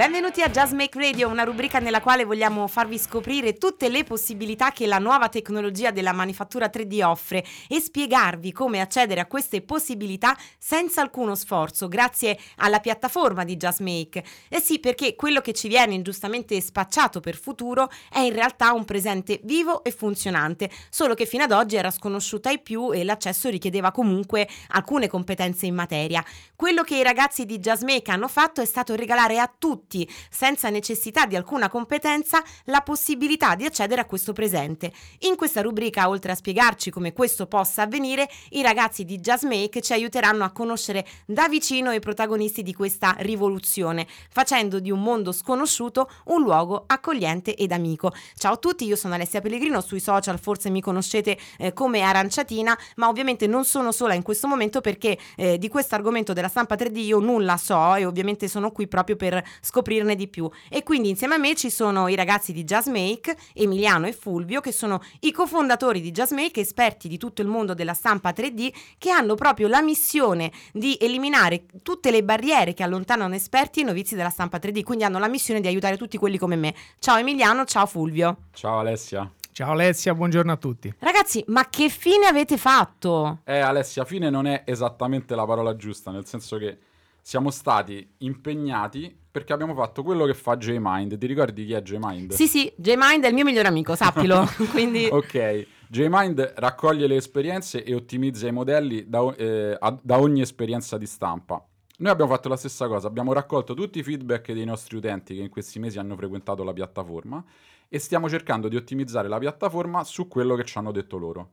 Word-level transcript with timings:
Benvenuti 0.00 0.40
a 0.40 0.48
Just 0.48 0.72
Make 0.72 0.98
Radio, 0.98 1.28
una 1.28 1.42
rubrica 1.42 1.78
nella 1.78 2.00
quale 2.00 2.24
vogliamo 2.24 2.66
farvi 2.68 2.96
scoprire 2.96 3.58
tutte 3.58 3.90
le 3.90 4.02
possibilità 4.02 4.70
che 4.70 4.86
la 4.86 4.96
nuova 4.96 5.28
tecnologia 5.28 5.90
della 5.90 6.14
manifattura 6.14 6.70
3D 6.72 7.04
offre 7.04 7.44
e 7.68 7.80
spiegarvi 7.80 8.50
come 8.50 8.80
accedere 8.80 9.20
a 9.20 9.26
queste 9.26 9.60
possibilità 9.60 10.34
senza 10.56 11.02
alcuno 11.02 11.34
sforzo, 11.34 11.86
grazie 11.86 12.38
alla 12.56 12.80
piattaforma 12.80 13.44
di 13.44 13.58
Just 13.58 13.80
Make. 13.80 14.24
Eh 14.48 14.60
sì, 14.60 14.78
perché 14.78 15.14
quello 15.16 15.42
che 15.42 15.52
ci 15.52 15.68
viene 15.68 15.92
ingiustamente 15.92 16.58
spacciato 16.62 17.20
per 17.20 17.36
futuro 17.36 17.90
è 18.10 18.20
in 18.20 18.32
realtà 18.32 18.72
un 18.72 18.86
presente 18.86 19.40
vivo 19.42 19.84
e 19.84 19.90
funzionante, 19.90 20.70
solo 20.88 21.12
che 21.12 21.26
fino 21.26 21.42
ad 21.42 21.52
oggi 21.52 21.76
era 21.76 21.90
sconosciuta 21.90 22.48
ai 22.48 22.62
più 22.62 22.90
e 22.90 23.04
l'accesso 23.04 23.50
richiedeva 23.50 23.90
comunque 23.90 24.48
alcune 24.68 25.08
competenze 25.08 25.66
in 25.66 25.74
materia. 25.74 26.24
Quello 26.56 26.84
che 26.84 26.96
i 26.96 27.02
ragazzi 27.02 27.44
di 27.44 27.58
Just 27.58 27.84
Make 27.84 28.10
hanno 28.10 28.28
fatto 28.28 28.62
è 28.62 28.64
stato 28.64 28.94
regalare 28.94 29.38
a 29.38 29.52
tutti 29.58 29.88
tutti, 29.90 30.08
senza 30.30 30.70
necessità 30.70 31.26
di 31.26 31.34
alcuna 31.34 31.68
competenza, 31.68 32.42
la 32.66 32.80
possibilità 32.80 33.56
di 33.56 33.64
accedere 33.64 34.00
a 34.00 34.04
questo 34.04 34.32
presente. 34.32 34.92
In 35.20 35.34
questa 35.34 35.60
rubrica, 35.60 36.08
oltre 36.08 36.30
a 36.30 36.36
spiegarci 36.36 36.90
come 36.90 37.12
questo 37.12 37.46
possa 37.46 37.82
avvenire, 37.82 38.28
i 38.50 38.62
ragazzi 38.62 39.04
di 39.04 39.18
Just 39.18 39.44
Make 39.44 39.82
ci 39.82 39.92
aiuteranno 39.92 40.44
a 40.44 40.50
conoscere 40.50 41.04
da 41.26 41.48
vicino 41.48 41.90
i 41.92 41.98
protagonisti 41.98 42.62
di 42.62 42.72
questa 42.72 43.16
rivoluzione, 43.18 44.06
facendo 44.30 44.78
di 44.78 44.92
un 44.92 45.02
mondo 45.02 45.32
sconosciuto 45.32 46.08
un 46.26 46.42
luogo 46.42 46.84
accogliente 46.86 47.56
ed 47.56 47.72
amico. 47.72 48.12
Ciao 48.36 48.52
a 48.54 48.56
tutti, 48.56 48.84
io 48.84 48.96
sono 48.96 49.14
Alessia 49.14 49.40
Pellegrino, 49.40 49.80
sui 49.80 50.00
social 50.00 50.38
forse 50.38 50.70
mi 50.70 50.80
conoscete 50.80 51.36
eh, 51.58 51.72
come 51.72 52.02
Aranciatina, 52.02 52.78
ma 52.96 53.08
ovviamente 53.08 53.48
non 53.48 53.64
sono 53.64 53.90
sola 53.90 54.14
in 54.14 54.22
questo 54.22 54.46
momento 54.46 54.80
perché 54.80 55.18
eh, 55.36 55.58
di 55.58 55.68
questo 55.68 55.96
argomento 55.96 56.32
della 56.32 56.48
stampa 56.48 56.76
3D 56.76 56.98
io 56.98 57.18
nulla 57.18 57.56
so 57.56 57.96
e 57.96 58.04
ovviamente 58.04 58.46
sono 58.46 58.70
qui 58.70 58.86
proprio 58.86 59.16
per 59.16 59.42
scoprirne 59.80 60.14
di 60.14 60.28
più. 60.28 60.48
E 60.68 60.82
quindi 60.82 61.08
insieme 61.08 61.34
a 61.34 61.38
me 61.38 61.54
ci 61.54 61.70
sono 61.70 62.08
i 62.08 62.14
ragazzi 62.14 62.52
di 62.52 62.64
Jazzmake, 62.64 63.36
Emiliano 63.54 64.06
e 64.06 64.12
Fulvio, 64.12 64.60
che 64.60 64.72
sono 64.72 65.00
i 65.20 65.32
cofondatori 65.32 66.00
di 66.00 66.10
Jazzmake, 66.10 66.60
esperti 66.60 67.08
di 67.08 67.16
tutto 67.16 67.42
il 67.42 67.48
mondo 67.48 67.74
della 67.74 67.94
stampa 67.94 68.30
3D, 68.30 68.72
che 68.98 69.10
hanno 69.10 69.34
proprio 69.34 69.68
la 69.68 69.82
missione 69.82 70.52
di 70.72 70.96
eliminare 71.00 71.64
tutte 71.82 72.10
le 72.10 72.22
barriere 72.22 72.74
che 72.74 72.82
allontanano 72.82 73.34
esperti 73.34 73.80
e 73.80 73.84
novizi 73.84 74.14
della 74.14 74.30
stampa 74.30 74.58
3D, 74.58 74.82
quindi 74.82 75.04
hanno 75.04 75.18
la 75.18 75.28
missione 75.28 75.60
di 75.60 75.66
aiutare 75.66 75.96
tutti 75.96 76.18
quelli 76.18 76.38
come 76.38 76.56
me. 76.56 76.74
Ciao 76.98 77.16
Emiliano, 77.16 77.64
ciao 77.64 77.86
Fulvio. 77.86 78.36
Ciao 78.52 78.78
Alessia. 78.78 79.30
Ciao 79.52 79.72
Alessia, 79.72 80.14
buongiorno 80.14 80.52
a 80.52 80.56
tutti. 80.56 80.92
Ragazzi, 80.98 81.42
ma 81.48 81.68
che 81.68 81.88
fine 81.88 82.26
avete 82.26 82.56
fatto? 82.56 83.40
Eh 83.44 83.58
Alessia, 83.58 84.04
fine 84.04 84.30
non 84.30 84.46
è 84.46 84.62
esattamente 84.64 85.34
la 85.34 85.44
parola 85.44 85.74
giusta, 85.76 86.10
nel 86.10 86.26
senso 86.26 86.56
che 86.56 86.78
siamo 87.20 87.50
stati 87.50 88.08
impegnati 88.18 89.14
perché 89.30 89.52
abbiamo 89.52 89.74
fatto 89.74 90.02
quello 90.02 90.24
che 90.26 90.34
fa 90.34 90.56
J-Mind. 90.56 91.16
Ti 91.16 91.26
ricordi 91.26 91.64
chi 91.64 91.72
è 91.72 91.82
J-Mind? 91.82 92.32
Sì, 92.32 92.46
sì, 92.46 92.72
J-Mind 92.76 93.24
è 93.24 93.28
il 93.28 93.34
mio 93.34 93.44
migliore 93.44 93.68
amico, 93.68 93.94
sappilo. 93.94 94.44
Quindi... 94.70 95.08
ok, 95.10 95.66
J-Mind 95.88 96.54
raccoglie 96.56 97.06
le 97.06 97.16
esperienze 97.16 97.84
e 97.84 97.94
ottimizza 97.94 98.46
i 98.48 98.52
modelli 98.52 99.08
da, 99.08 99.34
eh, 99.36 99.78
da 100.02 100.18
ogni 100.18 100.40
esperienza 100.40 100.98
di 100.98 101.06
stampa. 101.06 101.64
Noi 101.98 102.10
abbiamo 102.10 102.30
fatto 102.30 102.48
la 102.48 102.56
stessa 102.56 102.88
cosa, 102.88 103.06
abbiamo 103.06 103.32
raccolto 103.32 103.74
tutti 103.74 103.98
i 103.98 104.02
feedback 104.02 104.52
dei 104.52 104.64
nostri 104.64 104.96
utenti 104.96 105.34
che 105.34 105.42
in 105.42 105.50
questi 105.50 105.78
mesi 105.78 105.98
hanno 105.98 106.16
frequentato 106.16 106.64
la 106.64 106.72
piattaforma 106.72 107.44
e 107.88 107.98
stiamo 107.98 108.28
cercando 108.28 108.68
di 108.68 108.76
ottimizzare 108.76 109.28
la 109.28 109.38
piattaforma 109.38 110.02
su 110.04 110.26
quello 110.26 110.54
che 110.54 110.64
ci 110.64 110.78
hanno 110.78 110.92
detto 110.92 111.18
loro. 111.18 111.50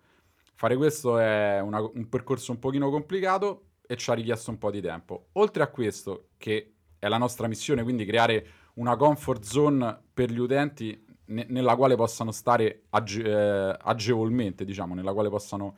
Fare 0.55 0.77
questo 0.77 1.19
è 1.19 1.59
una, 1.59 1.81
un 1.81 2.07
percorso 2.07 2.51
un 2.51 2.59
pochino 2.59 2.89
complicato, 2.89 3.63
e 3.87 3.95
ci 3.95 4.11
ha 4.11 4.13
richiesto 4.13 4.51
un 4.51 4.57
po' 4.57 4.69
di 4.69 4.81
tempo. 4.81 5.29
Oltre 5.33 5.63
a 5.63 5.67
questo, 5.67 6.27
che 6.37 6.75
è 7.07 7.09
la 7.09 7.17
nostra 7.17 7.47
missione, 7.47 7.83
quindi 7.83 8.05
creare 8.05 8.45
una 8.75 8.95
comfort 8.95 9.43
zone 9.43 9.97
per 10.13 10.31
gli 10.31 10.39
utenti 10.39 11.03
ne- 11.25 11.45
nella 11.49 11.75
quale 11.75 11.95
possano 11.95 12.31
stare 12.31 12.83
age- 12.89 13.23
eh, 13.23 13.77
agevolmente, 13.81 14.65
diciamo, 14.65 14.93
nella 14.93 15.13
quale 15.13 15.29
possano 15.29 15.75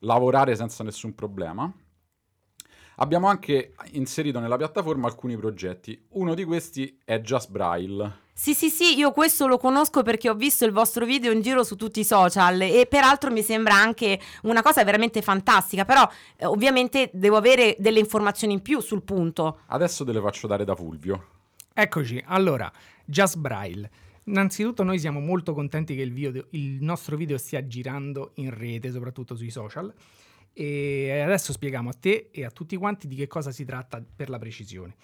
lavorare 0.00 0.54
senza 0.56 0.84
nessun 0.84 1.14
problema. 1.14 1.72
Abbiamo 2.96 3.28
anche 3.28 3.74
inserito 3.92 4.38
nella 4.38 4.56
piattaforma 4.56 5.06
alcuni 5.06 5.36
progetti. 5.36 6.00
Uno 6.10 6.34
di 6.34 6.44
questi 6.44 6.98
è 7.04 7.20
Just 7.20 7.50
Braille. 7.50 8.20
Sì, 8.34 8.54
sì, 8.54 8.70
sì, 8.70 8.96
io 8.96 9.12
questo 9.12 9.46
lo 9.46 9.58
conosco 9.58 10.02
perché 10.02 10.28
ho 10.30 10.34
visto 10.34 10.64
il 10.64 10.72
vostro 10.72 11.04
video 11.04 11.32
in 11.32 11.42
giro 11.42 11.64
su 11.64 11.76
tutti 11.76 12.00
i 12.00 12.04
social 12.04 12.60
e 12.62 12.86
peraltro 12.88 13.30
mi 13.30 13.42
sembra 13.42 13.74
anche 13.74 14.18
una 14.42 14.62
cosa 14.62 14.82
veramente 14.84 15.22
fantastica, 15.22 15.84
però 15.84 16.08
eh, 16.36 16.46
ovviamente 16.46 17.10
devo 17.12 17.36
avere 17.36 17.76
delle 17.78 17.98
informazioni 17.98 18.54
in 18.54 18.62
più 18.62 18.80
sul 18.80 19.02
punto. 19.02 19.60
Adesso 19.66 20.04
te 20.04 20.12
le 20.12 20.20
faccio 20.20 20.46
dare 20.46 20.64
da 20.64 20.74
Fulvio. 20.74 21.26
Eccoci, 21.74 22.22
allora, 22.26 22.70
Just 23.04 23.36
Braille. 23.36 23.90
Innanzitutto 24.24 24.82
noi 24.82 24.98
siamo 24.98 25.20
molto 25.20 25.52
contenti 25.52 25.94
che 25.94 26.02
il, 26.02 26.12
video, 26.12 26.46
il 26.50 26.82
nostro 26.82 27.16
video 27.16 27.38
stia 27.38 27.66
girando 27.66 28.32
in 28.34 28.56
rete, 28.56 28.90
soprattutto 28.90 29.34
sui 29.34 29.50
social. 29.50 29.92
E 30.52 31.20
adesso 31.20 31.52
spieghiamo 31.52 31.88
a 31.88 31.94
te 31.98 32.28
e 32.30 32.44
a 32.44 32.50
tutti 32.50 32.76
quanti 32.76 33.08
di 33.08 33.16
che 33.16 33.26
cosa 33.26 33.50
si 33.50 33.64
tratta 33.64 34.02
per 34.14 34.28
la 34.28 34.38
precisione. 34.38 34.94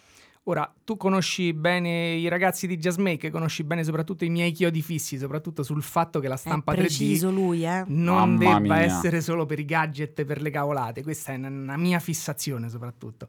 Ora, 0.45 0.73
tu 0.83 0.97
conosci 0.97 1.53
bene 1.53 2.15
i 2.15 2.27
ragazzi 2.27 2.67
di 2.67 2.79
Jazzmake, 2.79 3.31
conosci 3.31 3.65
bene 3.65 3.85
soprattutto 3.85 4.25
i 4.25 4.31
miei 4.31 4.51
chiodi 4.53 4.81
fissi, 4.81 5.19
soprattutto 5.19 5.63
sul 5.63 5.83
fatto 5.83 6.21
che 6.21 6.29
la 6.29 6.39
stampa 6.39 6.73
3D 6.73 7.31
lui, 7.31 7.67
eh? 7.67 7.85
non 7.89 8.37
Mamma 8.37 8.39
debba 8.39 8.77
mia. 8.77 8.81
essere 8.81 9.21
solo 9.21 9.45
per 9.45 9.59
i 9.59 9.67
gadget 9.67 10.19
e 10.21 10.25
per 10.25 10.41
le 10.41 10.49
cavolate. 10.49 11.03
Questa 11.03 11.33
è 11.33 11.37
una 11.37 11.77
mia 11.77 11.99
fissazione 11.99 12.71
soprattutto. 12.71 13.29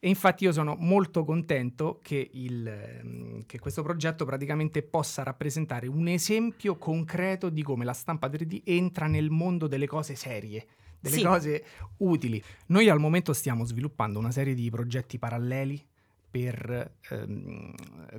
E 0.00 0.08
infatti 0.08 0.42
io 0.42 0.52
sono 0.52 0.74
molto 0.76 1.24
contento 1.24 2.00
che, 2.02 2.30
il, 2.32 3.44
che, 3.46 3.58
questo 3.60 3.82
progetto 3.82 4.24
praticamente 4.24 4.82
possa 4.82 5.22
rappresentare 5.22 5.86
un 5.86 6.08
esempio 6.08 6.76
concreto 6.76 7.48
di 7.48 7.62
come 7.62 7.84
la 7.84 7.92
stampa 7.92 8.28
3D 8.28 8.62
entra 8.64 9.06
nel 9.06 9.30
mondo 9.30 9.68
delle 9.68 9.86
cose 9.86 10.16
serie, 10.16 10.66
delle 11.00 11.16
sì. 11.16 11.22
cose 11.22 11.64
utili. 11.98 12.42
Noi 12.66 12.88
al 12.88 12.98
momento 12.98 13.32
stiamo 13.32 13.64
sviluppando 13.64 14.18
una 14.18 14.30
serie 14.30 14.54
di 14.54 14.70
progetti 14.70 15.18
paralleli 15.18 15.84
per, 16.30 16.92
ehm, 17.08 17.74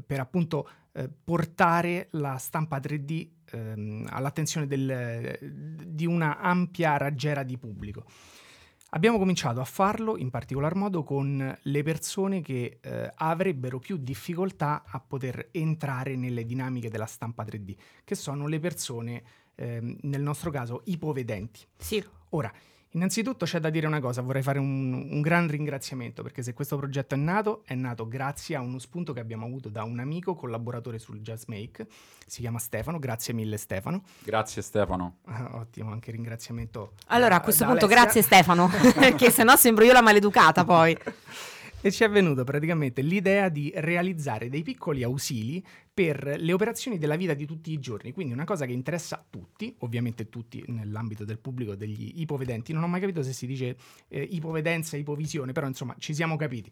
per 0.06 0.20
appunto 0.20 0.70
eh, 0.94 1.08
portare 1.08 2.08
la 2.12 2.38
stampa 2.38 2.80
3D 2.80 3.28
ehm, 3.52 4.08
all'attenzione 4.10 4.66
del, 4.66 5.38
di 5.86 6.06
una 6.06 6.40
ampia 6.40 6.98
raggiera 6.98 7.44
di 7.44 7.58
pubblico. 7.58 8.06
Abbiamo 8.92 9.18
cominciato 9.18 9.60
a 9.60 9.66
farlo 9.66 10.18
in 10.18 10.30
particolar 10.30 10.74
modo 10.74 11.04
con 11.04 11.58
le 11.62 11.84
persone 11.84 12.42
che 12.42 12.80
eh, 12.82 13.12
avrebbero 13.16 13.80
più 13.80 13.98
difficoltà 13.98 14.84
a 14.88 15.00
poter 15.00 15.50
entrare 15.52 16.16
nelle 16.16 16.46
dinamiche 16.46 16.90
della 16.90 17.06
stampa 17.06 17.44
3D, 17.44 17.76
che 18.06 18.16
sono 18.16 18.48
le 18.48 18.60
persone, 18.60 19.24
eh, 19.56 19.98
nel 20.02 20.22
nostro 20.22 20.52
caso, 20.52 20.84
ipovedenti. 20.86 21.60
Sì. 21.78 22.04
Ora, 22.30 22.52
Innanzitutto 22.92 23.46
c'è 23.46 23.60
da 23.60 23.70
dire 23.70 23.86
una 23.86 24.00
cosa, 24.00 24.22
vorrei 24.22 24.42
fare 24.42 24.60
un, 24.60 25.08
un, 25.12 25.22
gran 25.22 25.48
ringraziamento 25.48 26.24
perché 26.24 26.42
se 26.42 26.54
questo 26.54 26.78
progetto 26.78 27.16
è 27.16 27.18
nato, 27.18 27.64
è 27.66 27.76
nato 27.76 28.08
grazie 28.08 28.56
a 28.56 28.62
uno 28.62 28.80
spunto 28.80 29.12
che 29.12 29.20
abbiamo 29.20 29.46
avuto 29.46 29.68
da 29.68 29.84
un 29.84 30.00
amico 30.00 30.36
collaboratore 30.36 30.98
sul 30.98 31.20
Jazzmake, 31.20 31.86
si 32.26 32.40
chiama 32.40 32.60
Stefano, 32.60 32.98
grazie 32.98 33.34
mille 33.34 33.58
Stefano. 33.58 34.04
Grazie 34.24 34.62
Stefano. 34.62 35.18
Ah, 35.26 35.58
ottimo, 35.58 35.92
anche 35.92 36.12
ringraziamento. 36.12 36.94
Allora 37.08 37.36
a 37.36 37.42
questo 37.42 37.66
punto 37.66 37.86
Alessia. 37.86 38.04
grazie 38.04 38.22
Stefano, 38.22 38.70
perché 38.98 39.32
sennò 39.32 39.56
sembro 39.58 39.84
io 39.84 39.94
la 39.94 40.02
maleducata 40.02 40.64
poi. 40.64 40.98
e 41.82 41.92
ci 41.92 42.06
è 42.06 42.10
venuta 42.10 42.46
praticamente 42.46 43.02
l'idea 43.02 43.50
di 43.50 43.72
realizzare 43.76 44.50
dei 44.50 44.64
piccoli 44.64 45.04
ausili 45.04 45.64
per 45.98 46.36
le 46.38 46.54
operazioni 46.54 47.00
della 47.00 47.16
vita 47.16 47.34
di 47.34 47.48
tutti 47.48 47.72
i 47.72 47.80
giorni, 47.80 48.12
quindi 48.12 48.32
una 48.32 48.44
cosa 48.44 48.68
che 48.68 48.72
interessa 48.72 49.16
a 49.16 49.26
tutti, 49.28 49.74
ovviamente 49.80 50.30
tutti 50.30 50.64
nell'ambito 50.68 51.26
del 51.26 51.40
pubblico 51.40 51.74
degli 51.74 52.22
ipovedenti, 52.22 52.72
non 52.72 52.84
ho 52.84 52.88
mai 52.88 53.00
capito 53.00 53.24
se 53.24 53.34
si 53.34 53.48
dice 53.48 53.76
eh, 54.08 54.22
ipovedenza, 54.22 54.96
ipovisione, 54.96 55.54
però 55.54 55.66
insomma 55.66 55.96
ci 55.98 56.14
siamo 56.14 56.36
capiti. 56.36 56.70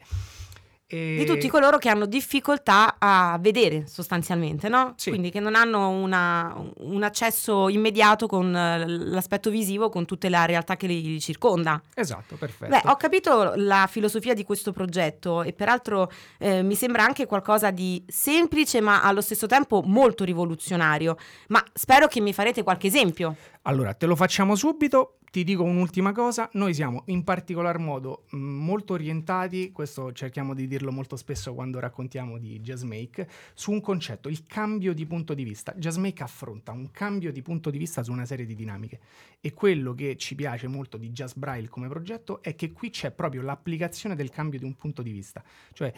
E... 0.88 1.16
Di 1.18 1.26
tutti 1.26 1.48
coloro 1.48 1.80
che 1.80 1.90
hanno 1.90 2.06
difficoltà 2.06 2.98
a 3.00 3.38
vedere 3.42 3.88
sostanzialmente, 3.88 4.70
no? 4.70 4.94
Sì. 4.98 5.10
Quindi 5.10 5.32
che 5.32 5.40
non 5.40 5.56
hanno 5.56 5.90
una, 5.90 6.56
un 6.78 7.02
accesso 7.02 7.70
immediato 7.70 8.28
con 8.28 8.56
eh, 8.56 8.88
l'aspetto 8.88 9.50
visivo, 9.50 9.90
con 9.90 10.06
tutta 10.06 10.30
la 10.30 10.46
realtà 10.46 10.76
che 10.76 10.86
li 10.86 11.20
circonda. 11.20 11.82
Esatto, 11.96 12.36
perfetto. 12.36 12.70
Beh, 12.70 12.82
ho 12.86 12.96
capito 12.98 13.54
la 13.56 13.88
filosofia 13.90 14.36
di 14.36 14.44
questo 14.44 14.72
progetto 14.72 15.42
e 15.42 15.54
peraltro 15.54 16.12
eh, 16.38 16.62
mi 16.62 16.76
sembra 16.76 17.04
anche 17.04 17.26
qualcosa 17.26 17.72
di 17.72 18.04
semplice 18.08 18.80
ma 18.80 19.02
allo 19.02 19.22
stesso 19.22 19.48
tempo 19.48 19.82
molto 19.84 20.24
rivoluzionario. 20.24 21.18
Ma 21.48 21.64
spero 21.74 22.08
che 22.08 22.22
mi 22.22 22.32
farete 22.32 22.62
qualche 22.62 22.88
esempio. 22.88 23.36
Allora, 23.68 23.96
te 23.96 24.06
lo 24.06 24.16
facciamo 24.16 24.56
subito. 24.56 25.18
Ti 25.32 25.44
dico 25.44 25.64
un'ultima 25.64 26.14
cosa, 26.14 26.50
noi 26.54 26.74
siamo 26.74 27.04
in 27.08 27.26
particolar 27.26 27.78
modo 27.78 28.24
mh, 28.30 28.38
molto 28.38 28.94
orientati, 28.94 29.72
questo 29.74 30.14
cerchiamo 30.14 30.54
di 30.54 30.66
dirlo 30.66 30.94
molto 30.94 31.18
spesso 31.18 31.54
quando 31.54 31.80
raccontiamo 31.80 32.38
di 32.38 32.62
Jazzmake, 32.62 33.28
su 33.54 33.72
un 33.72 33.82
concetto, 33.82 34.30
il 34.30 34.46
cambio 34.46 34.94
di 34.94 35.06
punto 35.06 35.34
di 35.34 35.44
vista. 35.44 35.74
Jazzmake 35.76 36.24
affronta 36.24 36.72
un 36.72 36.90
cambio 36.92 37.34
di 37.34 37.42
punto 37.42 37.70
di 37.70 37.78
vista 37.78 38.02
su 38.02 38.14
una 38.14 38.24
serie 38.24 38.46
di 38.46 38.56
dinamiche 38.56 39.00
e 39.42 39.52
quello 39.52 39.94
che 39.94 40.16
ci 40.16 40.36
piace 40.36 40.68
molto 40.68 40.96
di 40.96 41.10
Jazz 41.10 41.34
Braille 41.34 41.68
come 41.68 41.90
progetto 41.90 42.42
è 42.42 42.56
che 42.56 42.72
qui 42.72 42.92
c'è 42.92 43.12
proprio 43.12 43.42
l'applicazione 43.42 44.16
del 44.16 44.30
cambio 44.30 44.60
di 44.60 44.66
un 44.66 44.76
punto 44.76 45.02
di 45.02 45.12
vista, 45.12 45.44
cioè 45.74 45.92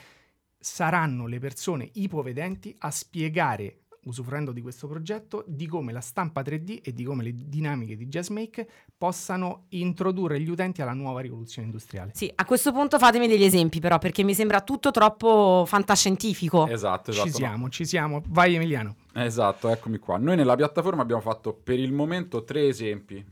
saranno 0.58 1.28
le 1.28 1.38
persone 1.38 1.88
ipovedenti 1.94 2.76
a 2.80 2.90
spiegare 2.90 3.82
usufruendo 4.08 4.52
di 4.52 4.62
questo 4.62 4.88
progetto, 4.88 5.44
di 5.48 5.68
come 5.68 5.92
la 5.92 6.02
stampa 6.02 6.42
3D 6.42 6.80
e 6.82 6.94
di 6.94 7.04
come 7.04 7.24
le 7.24 7.34
dinamiche 7.34 7.96
di 7.96 8.08
JazzMake 8.08 8.68
possano 8.98 9.66
introdurre 9.70 10.40
gli 10.40 10.50
utenti 10.50 10.82
alla 10.82 10.94
nuova 10.94 11.20
rivoluzione 11.20 11.68
industriale. 11.68 12.12
Sì, 12.14 12.32
a 12.34 12.46
questo 12.46 12.72
punto 12.72 12.98
fatemi 12.98 13.28
degli 13.28 13.44
esempi 13.44 13.80
però, 13.80 13.98
perché 13.98 14.24
mi 14.24 14.34
sembra 14.34 14.62
tutto 14.62 14.92
troppo 14.92 15.66
fantascientifico. 15.68 16.68
Esatto, 16.68 17.12
esatto. 17.12 17.28
Ci 17.28 17.34
siamo, 17.34 17.70
ci 17.70 17.86
siamo. 17.86 18.24
Vai 18.28 18.56
Emiliano. 18.56 18.96
Esatto, 19.14 19.70
eccomi 19.70 19.98
qua. 19.98 20.18
Noi 20.18 20.36
nella 20.36 20.56
piattaforma 20.56 21.02
abbiamo 21.02 21.22
fatto 21.22 21.54
per 21.54 21.80
il 21.80 21.92
momento 21.92 22.44
tre 22.44 22.68
esempi. 22.68 23.24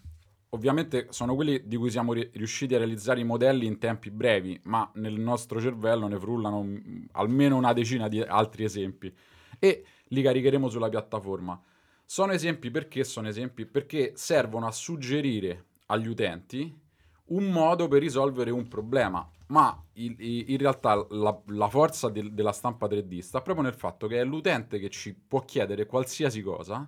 Ovviamente 0.50 1.08
sono 1.10 1.36
quelli 1.36 1.64
di 1.66 1.76
cui 1.76 1.90
siamo 1.90 2.14
riusciti 2.14 2.76
a 2.76 2.78
realizzare 2.78 3.20
i 3.20 3.26
modelli 3.26 3.66
in 3.66 3.78
tempi 3.78 4.10
brevi, 4.10 4.58
ma 4.64 4.90
nel 4.96 5.20
nostro 5.20 5.60
cervello 5.60 6.08
ne 6.08 6.18
frullano 6.18 6.64
mm, 6.64 7.04
almeno 7.14 7.58
una 7.58 7.74
decina 7.74 8.08
di 8.08 8.22
altri 8.22 8.64
esempi. 8.64 9.14
E 9.60 9.84
li 10.10 10.22
caricheremo 10.22 10.70
sulla 10.70 10.90
piattaforma. 10.90 11.60
Sono 12.06 12.34
esempi 12.34 12.70
perché 12.70 13.04
sono 13.04 13.28
esempi 13.28 13.66
perché 13.66 14.14
servono 14.16 14.68
a 14.68 14.72
suggerire 14.72 15.66
agli 15.88 16.08
utenti 16.08 16.84
un 17.28 17.46
modo 17.46 17.88
per 17.88 18.02
risolvere 18.02 18.52
un 18.52 18.68
problema, 18.68 19.28
ma 19.48 19.84
in, 19.94 20.16
in 20.20 20.58
realtà 20.58 21.06
la, 21.10 21.42
la 21.48 21.68
forza 21.70 22.10
de, 22.10 22.34
della 22.34 22.52
stampa 22.52 22.88
3D 22.88 23.20
sta 23.20 23.42
proprio 23.42 23.66
nel 23.66 23.74
fatto 23.74 24.08
che 24.08 24.20
è 24.20 24.24
l'utente 24.24 24.78
che 24.80 24.90
ci 24.90 25.14
può 25.14 25.42
chiedere 25.42 25.88
qualsiasi 25.88 26.42
cosa, 26.44 26.88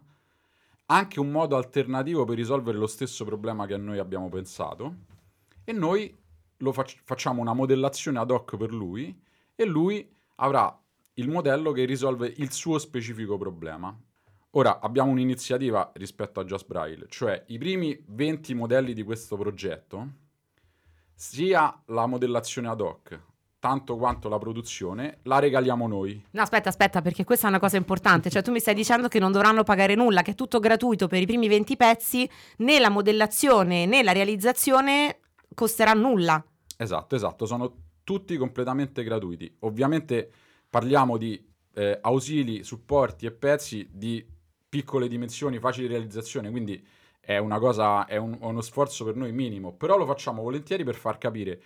anche 0.88 1.20
un 1.20 1.32
modo 1.32 1.56
alternativo 1.56 2.24
per 2.26 2.36
risolvere 2.36 2.78
lo 2.78 2.88
stesso 2.88 3.26
problema 3.26 3.66
che 3.66 3.78
noi 3.78 3.98
abbiamo 3.98 4.30
pensato, 4.30 4.96
e 5.64 5.74
noi 5.74 6.16
lo 6.58 6.72
fac- 6.72 7.02
facciamo 7.04 7.42
una 7.42 7.54
modellazione 7.54 8.20
ad 8.20 8.32
hoc 8.32 8.56
per 8.58 8.72
lui 8.72 9.20
e 9.56 9.66
lui 9.66 10.08
avrà 10.36 10.80
il 11.20 11.30
modello 11.30 11.72
che 11.72 11.86
risolve 11.86 12.32
il 12.38 12.52
suo 12.52 12.78
specifico 12.78 13.38
problema. 13.38 13.96
Ora 14.52 14.80
abbiamo 14.80 15.12
un'iniziativa 15.12 15.92
rispetto 15.96 16.40
a 16.40 16.44
Just 16.44 16.68
Braille, 16.68 17.06
cioè 17.10 17.44
i 17.48 17.58
primi 17.58 18.00
20 18.08 18.54
modelli 18.54 18.94
di 18.94 19.04
questo 19.04 19.36
progetto, 19.36 20.08
sia 21.14 21.82
la 21.88 22.06
modellazione 22.06 22.68
ad 22.68 22.82
hoc, 22.82 23.20
tanto 23.60 23.98
quanto 23.98 24.30
la 24.30 24.38
produzione, 24.38 25.20
la 25.24 25.40
regaliamo 25.40 25.88
noi. 25.88 26.24
No, 26.32 26.42
aspetta, 26.42 26.70
aspetta, 26.70 27.02
perché 27.02 27.24
questa 27.24 27.48
è 27.48 27.50
una 27.50 27.60
cosa 27.60 27.78
importante. 27.78 28.30
Cioè, 28.30 28.42
tu 28.42 28.52
mi 28.52 28.60
stai 28.60 28.76
dicendo 28.76 29.08
che 29.08 29.20
non 29.20 29.32
dovranno 29.32 29.64
pagare 29.64 29.96
nulla, 29.96 30.22
che 30.22 30.32
è 30.32 30.36
tutto 30.36 30.60
gratuito 30.60 31.08
per 31.08 31.22
i 31.22 31.26
primi 31.26 31.48
20 31.48 31.76
pezzi, 31.76 32.30
né 32.58 32.80
la 32.80 32.90
modellazione 32.90 33.86
né 33.86 34.04
la 34.04 34.12
realizzazione 34.12 35.20
costerà 35.54 35.94
nulla. 35.94 36.44
Esatto, 36.78 37.16
esatto, 37.16 37.46
sono 37.46 37.74
tutti 38.04 38.38
completamente 38.38 39.04
gratuiti. 39.04 39.54
Ovviamente 39.60 40.32
parliamo 40.70 41.18
di 41.18 41.44
eh, 41.74 42.00
ausili, 42.02 42.64
supporti 42.64 43.26
e 43.26 43.32
pezzi 43.32 43.90
di 43.92 44.26
piccole 44.68 45.08
dimensioni, 45.08 45.60
facile 45.60 45.88
realizzazione, 45.88 46.50
quindi 46.50 46.86
è 47.20 47.38
una 47.38 47.60
cosa, 47.60 48.06
è, 48.06 48.18
un, 48.18 48.38
uno 48.40 48.62
sforzo 48.62 49.04
per 49.04 49.16
noi 49.16 49.32
minimo, 49.32 49.74
però 49.74 49.98
lo 49.98 50.06
facciamo 50.06 50.42
volentieri 50.42 50.84
per 50.84 50.96
far 50.96 51.18
capire 51.18 51.62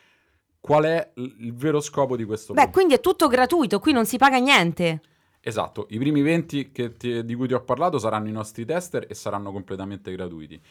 qual 0.60 0.84
è 0.84 1.12
il 1.16 1.54
vero 1.54 1.80
scopo 1.82 2.16
di 2.16 2.24
questo 2.24 2.54
Beh, 2.54 2.70
quindi 2.70 2.94
è 2.94 3.00
tutto 3.00 3.28
gratuito, 3.28 3.80
qui 3.80 3.92
non 3.92 4.06
si 4.06 4.18
paga 4.18 4.38
niente. 4.38 5.02
Esatto, 5.40 5.88
i 5.90 5.98
primi 5.98 6.22
20 6.22 6.72
ti, 6.72 7.26
di 7.26 7.36
cui 7.36 7.48
ti 7.48 7.54
ho 7.54 7.64
parlato 7.64 7.98
saranno 7.98 8.28
i 8.28 8.32
nostri 8.32 8.64
tester 8.64 9.08
e 9.10 9.16
saranno 9.16 9.52
completamente 9.52 10.12
gratuiti. 10.12 10.62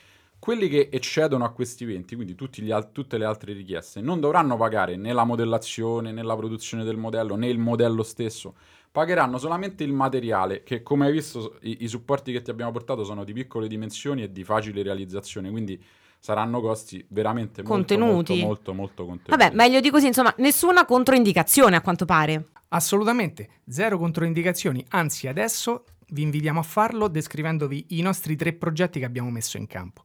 Quelli 0.40 0.68
che 0.68 0.88
eccedono 0.90 1.44
a 1.44 1.50
questi 1.50 1.84
20, 1.84 2.14
quindi 2.16 2.34
al- 2.72 2.92
tutte 2.92 3.18
le 3.18 3.26
altre 3.26 3.52
richieste, 3.52 4.00
non 4.00 4.20
dovranno 4.20 4.56
pagare 4.56 4.96
né 4.96 5.12
la 5.12 5.24
modellazione, 5.24 6.12
né 6.12 6.22
la 6.22 6.34
produzione 6.34 6.82
del 6.82 6.96
modello, 6.96 7.36
né 7.36 7.46
il 7.46 7.58
modello 7.58 8.02
stesso. 8.02 8.54
Pagheranno 8.90 9.36
solamente 9.36 9.84
il 9.84 9.92
materiale, 9.92 10.62
che 10.62 10.82
come 10.82 11.06
hai 11.06 11.12
visto 11.12 11.58
i, 11.60 11.78
i 11.80 11.88
supporti 11.88 12.32
che 12.32 12.40
ti 12.40 12.50
abbiamo 12.50 12.72
portato 12.72 13.04
sono 13.04 13.22
di 13.22 13.34
piccole 13.34 13.68
dimensioni 13.68 14.22
e 14.22 14.32
di 14.32 14.42
facile 14.42 14.82
realizzazione, 14.82 15.50
quindi 15.50 15.78
saranno 16.18 16.62
costi 16.62 17.04
veramente 17.08 17.62
contenuti. 17.62 18.12
molto, 18.12 18.32
molto, 18.32 18.46
molto, 18.46 18.74
molto 18.74 19.04
contenuti. 19.04 19.30
Vabbè, 19.30 19.54
meglio 19.54 19.80
di 19.80 19.90
così, 19.90 20.06
insomma, 20.06 20.32
nessuna 20.38 20.86
controindicazione 20.86 21.76
a 21.76 21.82
quanto 21.82 22.06
pare. 22.06 22.48
Assolutamente, 22.68 23.60
zero 23.68 23.98
controindicazioni, 23.98 24.82
anzi 24.88 25.28
adesso 25.28 25.84
vi 26.08 26.22
invitiamo 26.22 26.60
a 26.60 26.62
farlo 26.62 27.08
descrivendovi 27.08 27.86
i 27.90 28.00
nostri 28.00 28.36
tre 28.36 28.54
progetti 28.54 28.98
che 28.98 29.04
abbiamo 29.04 29.30
messo 29.30 29.58
in 29.58 29.66
campo. 29.66 30.04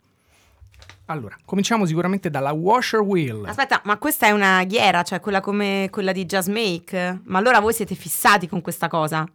Allora, 1.07 1.37
cominciamo 1.45 1.85
sicuramente 1.85 2.29
dalla 2.29 2.51
washer 2.51 3.01
wheel. 3.01 3.45
Aspetta, 3.45 3.81
ma 3.85 3.97
questa 3.97 4.27
è 4.27 4.31
una 4.31 4.63
ghiera, 4.63 5.03
cioè 5.03 5.19
quella 5.19 5.39
come 5.39 5.87
quella 5.91 6.11
di 6.11 6.25
Just 6.25 6.49
Make? 6.49 7.21
Ma 7.25 7.37
allora 7.37 7.59
voi 7.59 7.73
siete 7.73 7.93
fissati 7.93 8.47
con 8.47 8.61
questa 8.61 8.87
cosa? 8.87 9.27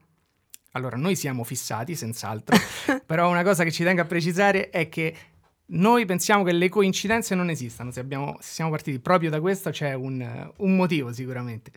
Allora, 0.72 0.96
noi 0.96 1.16
siamo 1.16 1.42
fissati, 1.44 1.96
senz'altro, 1.96 2.56
però 3.06 3.28
una 3.28 3.42
cosa 3.42 3.64
che 3.64 3.72
ci 3.72 3.84
tengo 3.84 4.02
a 4.02 4.04
precisare 4.04 4.70
è 4.70 4.88
che 4.88 5.14
noi 5.72 6.04
pensiamo 6.04 6.42
che 6.42 6.52
le 6.52 6.68
coincidenze 6.68 7.34
non 7.34 7.50
esistano. 7.50 7.90
Se, 7.90 8.00
abbiamo, 8.00 8.36
se 8.40 8.54
siamo 8.54 8.70
partiti 8.70 8.98
proprio 8.98 9.30
da 9.30 9.40
questo, 9.40 9.70
c'è 9.70 9.94
un, 9.94 10.50
un 10.56 10.76
motivo 10.76 11.12
sicuramente. 11.12 11.70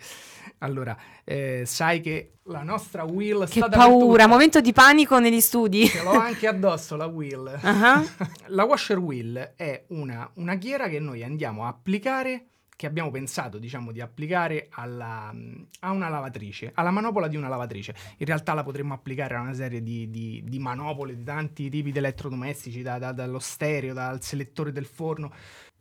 Allora, 0.59 0.97
eh, 1.23 1.63
sai 1.65 1.99
che 1.99 2.35
la 2.45 2.63
nostra 2.63 3.03
wheel 3.03 3.47
che 3.49 3.61
paura, 3.69 4.27
momento 4.27 4.61
di 4.61 4.71
panico 4.71 5.19
negli 5.19 5.41
studi. 5.41 5.87
Ce 5.87 6.01
l'ho 6.01 6.11
anche 6.11 6.47
addosso 6.47 6.95
la 6.95 7.05
wheel. 7.05 7.59
Uh-huh. 7.61 8.27
la 8.47 8.63
washer 8.63 8.97
wheel 8.97 9.53
è 9.55 9.83
una, 9.89 10.29
una 10.35 10.55
ghiera 10.55 10.87
che 10.87 10.99
noi 10.99 11.23
andiamo 11.23 11.65
a 11.65 11.69
applicare 11.69 12.47
che 12.75 12.85
abbiamo 12.85 13.11
pensato 13.11 13.57
diciamo, 13.57 13.91
di 13.91 14.01
applicare 14.01 14.67
alla, 14.71 15.33
a 15.79 15.91
una 15.91 16.09
lavatrice, 16.09 16.71
alla 16.73 16.91
manopola 16.91 17.27
di 17.27 17.35
una 17.35 17.47
lavatrice. 17.47 17.95
In 18.17 18.25
realtà 18.25 18.53
la 18.53 18.63
potremmo 18.63 18.93
applicare 18.93 19.35
a 19.35 19.41
una 19.41 19.53
serie 19.53 19.81
di, 19.81 20.09
di, 20.09 20.43
di 20.45 20.59
manopole 20.59 21.15
di 21.15 21.23
tanti 21.23 21.69
tipi 21.69 21.91
di 21.91 21.97
elettrodomestici, 21.97 22.81
da, 22.81 22.97
da, 22.97 23.11
dallo 23.11 23.39
stereo, 23.39 23.93
dal 23.93 24.21
selettore 24.21 24.71
del 24.71 24.85
forno, 24.85 25.31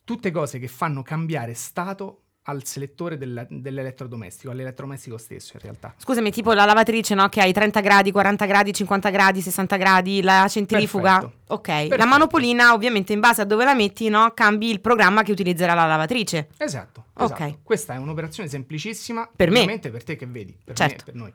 tutte 0.04 0.30
cose 0.30 0.58
che 0.58 0.68
fanno 0.68 1.02
cambiare 1.02 1.54
stato 1.54 2.21
al 2.44 2.64
selettore 2.64 3.16
del, 3.16 3.46
dell'elettrodomestico, 3.48 4.50
all'elettrodomestico 4.50 5.16
stesso 5.16 5.52
in 5.54 5.60
realtà. 5.62 5.94
Scusami, 5.96 6.32
tipo 6.32 6.52
la 6.52 6.64
lavatrice, 6.64 7.14
no? 7.14 7.28
Che 7.28 7.40
hai 7.40 7.52
30 7.52 7.80
gradi, 7.80 8.10
40 8.10 8.46
gradi, 8.46 8.72
50 8.72 9.10
gradi, 9.10 9.40
60 9.40 9.76
gradi, 9.76 10.22
la 10.22 10.46
centrifuga. 10.48 11.20
Perfetto. 11.20 11.54
Ok. 11.54 11.66
Perfetto. 11.66 11.96
La 11.96 12.06
manopolina, 12.06 12.72
ovviamente, 12.72 13.12
in 13.12 13.20
base 13.20 13.42
a 13.42 13.44
dove 13.44 13.64
la 13.64 13.74
metti, 13.74 14.08
no? 14.08 14.32
Cambi 14.34 14.70
il 14.70 14.80
programma 14.80 15.22
che 15.22 15.30
utilizzerà 15.30 15.74
la 15.74 15.86
lavatrice. 15.86 16.48
Esatto. 16.56 17.04
esatto. 17.16 17.42
Ok. 17.44 17.58
Questa 17.62 17.94
è 17.94 17.96
un'operazione 17.98 18.48
semplicissima. 18.48 19.28
Per 19.34 19.50
me. 19.50 19.78
per 19.78 20.02
te 20.02 20.16
che 20.16 20.26
vedi. 20.26 20.56
Per 20.64 20.74
certo. 20.74 20.94
me 20.96 21.02
per 21.04 21.14
noi. 21.14 21.32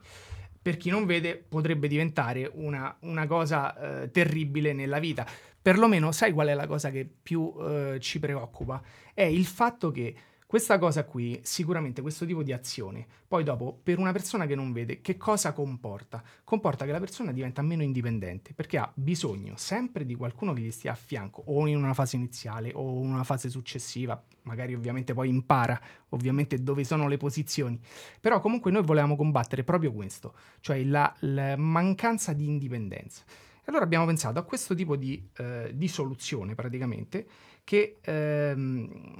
Per 0.60 0.76
chi 0.76 0.90
non 0.90 1.06
vede, 1.06 1.42
potrebbe 1.48 1.88
diventare 1.88 2.50
una, 2.52 2.94
una 3.00 3.26
cosa 3.26 4.02
eh, 4.02 4.10
terribile 4.10 4.74
nella 4.74 4.98
vita. 4.98 5.26
Perlomeno, 5.60 6.12
sai 6.12 6.32
qual 6.32 6.48
è 6.48 6.54
la 6.54 6.66
cosa 6.66 6.90
che 6.90 7.08
più 7.22 7.54
eh, 7.60 7.96
ci 8.00 8.18
preoccupa? 8.18 8.82
È 9.14 9.22
il 9.22 9.46
fatto 9.46 9.90
che 9.90 10.14
questa 10.48 10.78
cosa 10.78 11.04
qui, 11.04 11.38
sicuramente 11.42 12.00
questo 12.00 12.24
tipo 12.24 12.42
di 12.42 12.54
azione, 12.54 13.06
poi 13.28 13.44
dopo 13.44 13.78
per 13.82 13.98
una 13.98 14.12
persona 14.12 14.46
che 14.46 14.54
non 14.54 14.72
vede, 14.72 15.02
che 15.02 15.18
cosa 15.18 15.52
comporta? 15.52 16.24
Comporta 16.42 16.86
che 16.86 16.90
la 16.90 16.98
persona 16.98 17.32
diventa 17.32 17.60
meno 17.60 17.82
indipendente 17.82 18.54
perché 18.54 18.78
ha 18.78 18.90
bisogno 18.94 19.58
sempre 19.58 20.06
di 20.06 20.14
qualcuno 20.14 20.54
che 20.54 20.62
gli 20.62 20.70
stia 20.70 20.92
a 20.92 20.94
fianco 20.94 21.42
o 21.48 21.66
in 21.66 21.76
una 21.76 21.92
fase 21.92 22.16
iniziale 22.16 22.72
o 22.74 23.02
in 23.02 23.12
una 23.12 23.24
fase 23.24 23.50
successiva, 23.50 24.24
magari 24.44 24.72
ovviamente 24.72 25.12
poi 25.12 25.28
impara 25.28 25.78
ovviamente 26.08 26.62
dove 26.62 26.82
sono 26.82 27.08
le 27.08 27.18
posizioni, 27.18 27.78
però 28.18 28.40
comunque 28.40 28.70
noi 28.70 28.84
volevamo 28.84 29.16
combattere 29.16 29.64
proprio 29.64 29.92
questo, 29.92 30.32
cioè 30.60 30.82
la, 30.82 31.14
la 31.20 31.58
mancanza 31.58 32.32
di 32.32 32.46
indipendenza. 32.46 33.22
E 33.26 33.64
allora 33.66 33.84
abbiamo 33.84 34.06
pensato 34.06 34.38
a 34.38 34.44
questo 34.44 34.74
tipo 34.74 34.96
di, 34.96 35.28
eh, 35.36 35.72
di 35.74 35.88
soluzione 35.88 36.54
praticamente 36.54 37.26
che... 37.68 37.98
Ehm, 38.00 39.16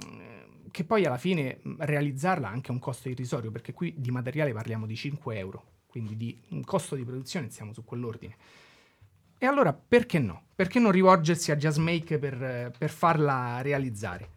che 0.70 0.84
poi 0.84 1.04
alla 1.04 1.16
fine 1.16 1.60
realizzarla 1.78 2.46
ha 2.46 2.50
anche 2.52 2.70
un 2.70 2.78
costo 2.78 3.08
irrisorio, 3.08 3.50
perché 3.50 3.72
qui 3.72 3.94
di 3.96 4.10
materiale 4.10 4.52
parliamo 4.52 4.86
di 4.86 4.94
5 4.94 5.36
euro, 5.36 5.64
quindi 5.86 6.16
di 6.16 6.40
un 6.50 6.62
costo 6.62 6.94
di 6.94 7.04
produzione 7.04 7.50
siamo 7.50 7.72
su 7.72 7.84
quell'ordine. 7.84 8.36
E 9.38 9.46
allora 9.46 9.72
perché 9.72 10.18
no? 10.18 10.44
Perché 10.54 10.78
non 10.78 10.92
rivolgersi 10.92 11.50
a 11.50 11.56
JazzMake 11.56 12.18
per, 12.18 12.72
per 12.76 12.90
farla 12.90 13.60
realizzare? 13.62 14.28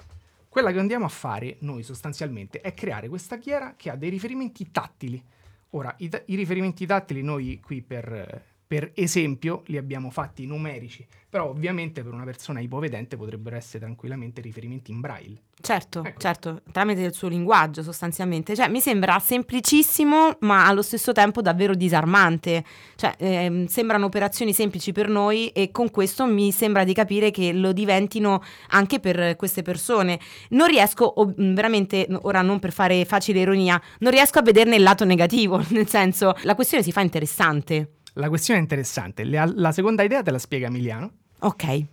Quella 0.50 0.72
che 0.72 0.80
andiamo 0.80 1.06
a 1.06 1.10
fare 1.10 1.58
noi 1.60 1.84
sostanzialmente 1.84 2.62
è 2.62 2.74
creare 2.74 3.08
questa 3.08 3.36
ghiera 3.36 3.76
che 3.76 3.90
ha 3.92 3.96
dei 3.96 4.10
riferimenti 4.10 4.72
tattili. 4.72 5.24
Ora, 5.72 5.94
i, 6.00 6.10
i 6.28 6.36
riferimenti 6.36 6.86
tattili 6.86 7.22
noi 7.22 7.60
qui 7.60 7.82
per, 7.82 8.46
per 8.72 8.92
esempio 8.96 9.64
li 9.66 9.76
abbiamo 9.76 10.10
fatti 10.12 10.46
numerici, 10.46 11.06
però 11.30 11.50
ovviamente 11.50 12.04
per 12.04 12.14
una 12.14 12.24
persona 12.24 12.62
ipovedente 12.62 13.18
potrebbero 13.18 13.58
essere 13.58 13.80
tranquillamente 13.84 14.40
riferimenti 14.40 14.92
in 14.92 15.02
braille. 15.02 15.42
Certo, 15.60 16.02
Ecco. 16.06 16.20
certo, 16.22 16.62
tramite 16.72 17.02
il 17.02 17.14
suo 17.14 17.28
linguaggio 17.28 17.84
sostanzialmente. 17.84 18.56
Cioè, 18.56 18.70
mi 18.70 18.80
sembra 18.80 19.20
semplicissimo, 19.20 20.38
ma 20.40 20.68
allo 20.68 20.82
stesso 20.84 21.12
tempo 21.12 21.42
davvero 21.42 21.76
disarmante. 21.76 22.64
Cioè, 22.96 23.14
ehm, 23.18 23.66
sembrano 23.66 24.06
operazioni 24.06 24.54
semplici 24.54 24.94
per 24.94 25.10
noi 25.10 25.50
e 25.50 25.70
con 25.72 25.92
questo 25.92 26.26
mi 26.26 26.54
sembra 26.54 26.86
di 26.86 26.94
capire 26.94 27.30
che 27.30 27.52
lo 27.52 27.74
diventino 27.74 28.42
anche 28.70 29.02
per 29.02 29.36
queste 29.36 29.64
persone. 29.64 30.18
Non 30.52 30.68
riesco, 30.68 31.04
o- 31.04 31.34
mh, 31.36 31.54
veramente, 31.54 32.08
ora 32.22 32.42
non 32.42 32.60
per 32.60 32.72
fare 32.72 33.04
facile 33.04 33.42
ironia, 33.42 33.80
non 34.00 34.12
riesco 34.14 34.40
a 34.40 34.44
vederne 34.44 34.78
il 34.78 34.84
lato 34.84 35.04
negativo, 35.04 35.62
nel 35.72 35.90
senso, 35.90 36.34
la 36.44 36.56
questione 36.56 36.84
si 36.84 36.94
fa 36.94 37.02
interessante. 37.02 37.98
La 38.14 38.28
questione 38.30 38.60
è 38.60 38.62
interessante. 38.64 39.24
Le- 39.24 39.52
la 39.56 39.72
seconda 39.72 40.04
idea 40.04 40.22
te 40.22 40.32
la 40.32 40.40
spiega 40.40 40.68
Emiliano. 40.68 41.12
Ok, 41.40 41.86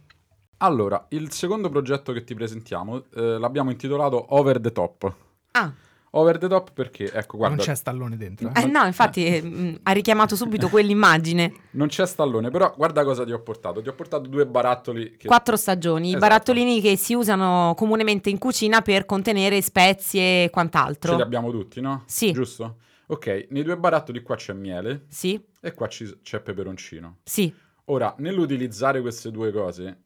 Allora, 0.59 1.07
il 1.11 1.31
secondo 1.33 1.69
progetto 1.69 2.13
che 2.13 2.25
ti 2.25 2.35
presentiamo 2.35 3.05
eh, 3.15 3.39
l'abbiamo 3.39 3.71
intitolato 3.71 4.35
Over 4.35 4.61
the 4.61 4.73
Top. 4.73 5.15
ah, 5.53 5.73
Over 6.11 6.39
the 6.39 6.49
Top 6.49 6.73
perché, 6.73 7.13
ecco, 7.13 7.37
guarda, 7.37 7.55
non 7.57 7.65
c'è 7.65 7.75
stallone 7.77 8.17
dentro. 8.17 8.51
eh. 8.53 8.63
eh, 8.63 8.67
no, 8.67 8.85
infatti 8.85 9.25
eh, 9.25 9.41
mh, 9.41 9.79
ha 9.85 9.93
richiamato 9.93 10.35
subito 10.35 10.69
quell'immagine. 10.71 11.53
non 11.73 11.87
c'è 11.87 12.05
stallone, 12.07 12.51
però 12.51 12.75
guarda 12.77 13.05
cosa 13.05 13.25
ti 13.25 13.31
ho 13.33 13.41
portato. 13.41 13.81
Ti 13.81 13.89
ho 13.89 13.95
portato 13.95 14.27
due 14.29 14.45
barattoli 14.47 15.17
che... 15.17 15.29
Quattro 15.29 15.55
stagioni, 15.57 16.07
i 16.07 16.09
Esatto. 16.09 16.27
barattolini 16.27 16.81
che 16.81 16.97
si 16.97 17.15
usano 17.15 17.75
comunemente 17.77 18.29
in 18.29 18.39
cucina 18.39 18.81
per 18.83 19.05
contenere 19.07 19.63
spezie 19.63 20.21
e 20.21 20.45
Ce 20.47 20.51
quant'altro. 20.51 21.15
li 21.15 21.23
abbiamo 21.23 21.51
tutti, 21.53 21.81
no? 21.81 22.03
Sì. 22.07 22.33
Giusto? 22.33 22.79
Ok, 23.11 23.47
nei 23.50 23.62
due 23.62 23.77
barattoli 23.79 24.21
qua 24.23 24.37
c'è 24.37 24.53
miele 24.53 25.05
Sì, 25.09 25.41
e 25.61 25.73
qua 25.73 25.88
ci- 25.88 26.19
c'è 26.23 26.41
peperoncino. 26.41 27.19
sì, 27.25 27.53
Ora, 27.91 28.15
nell'utilizzare 28.19 29.00
queste 29.00 29.31
due 29.31 29.50
cose, 29.50 30.03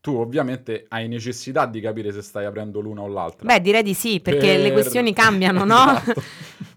tu 0.00 0.16
ovviamente 0.16 0.86
hai 0.88 1.06
necessità 1.06 1.64
di 1.66 1.80
capire 1.80 2.10
se 2.10 2.20
stai 2.20 2.44
aprendo 2.44 2.80
l'una 2.80 3.02
o 3.02 3.06
l'altra. 3.06 3.46
beh 3.46 3.60
direi 3.60 3.84
di 3.84 3.94
sì, 3.94 4.18
perché 4.20 4.46
Per- 4.54 4.60
le 4.60 4.72
questioni 4.72 5.12
cambiano, 5.14 5.64
no? 5.64 5.82
Esatto. 5.98 6.20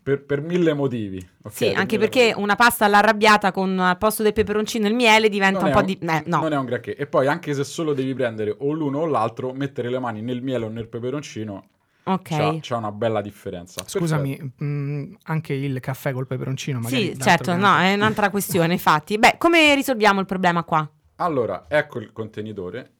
per, 0.03 0.24
per 0.24 0.41
mille 0.41 0.74
motivi. 0.75 1.18
ok? 1.44 1.51
Sì, 1.51 1.65
Per 1.70 1.77
anche 1.77 1.98
perché 1.98 2.25
motivi. 2.27 2.41
una 2.44 2.56
pasta 2.56 2.86
all'arrabbiata 2.86 3.51
con 3.51 3.79
al 3.79 3.98
posto 3.98 4.22
del 4.22 4.34
peperoncino 4.34 4.88
il 4.88 4.94
miele 4.94 5.29
diventa 5.29 5.62
Non 5.62 5.70
un 5.70 5.74
po' 5.74 5.82
di... 5.82 5.98
eh, 6.00 6.24
no, 6.27 6.41
Non 6.41 6.53
è 6.53 6.58
un 6.58 6.65
granché. 6.65 6.96
E 6.96 7.08
poi, 7.08 7.25
anche 7.25 7.56
se 7.56 7.63
solo 7.63 7.94
devi 7.94 8.13
prendere 8.13 8.56
o 8.56 8.72
l'uno 8.72 9.00
o 9.00 9.06
l'altro, 9.08 9.51
mettere 9.53 9.89
le 9.89 9.98
mani 9.98 10.22
nel 10.22 10.44
miele 10.44 10.65
o 10.65 10.70
nel 10.70 10.88
peperoncino 10.88 11.70
ok. 12.13 12.22
c'ha, 12.30 12.58
c'ha 12.62 12.78
una 12.78 12.92
bella 12.92 13.22
differenza. 13.22 13.84
Scusami, 13.86 14.54
mh, 14.58 15.18
anche 15.24 15.54
il 15.54 15.80
caffè 15.80 16.12
col 16.13 16.28
peperoncino 16.28 16.80
magari. 16.80 17.13
Sì, 17.13 17.20
certo, 17.20 17.56
no, 17.56 17.78
è 17.78 17.94
un'altra 17.94 18.30
questione, 18.32 18.74
infatti. 18.74 19.18
Beh, 19.18 19.36
come 19.38 19.74
risolviamo 19.75 20.20
il 20.20 20.25
problema 20.25 20.63
qua? 20.63 20.89
Allora, 21.18 21.66
ecco 21.68 22.00
il 22.00 22.12
contenitore. 22.13 22.94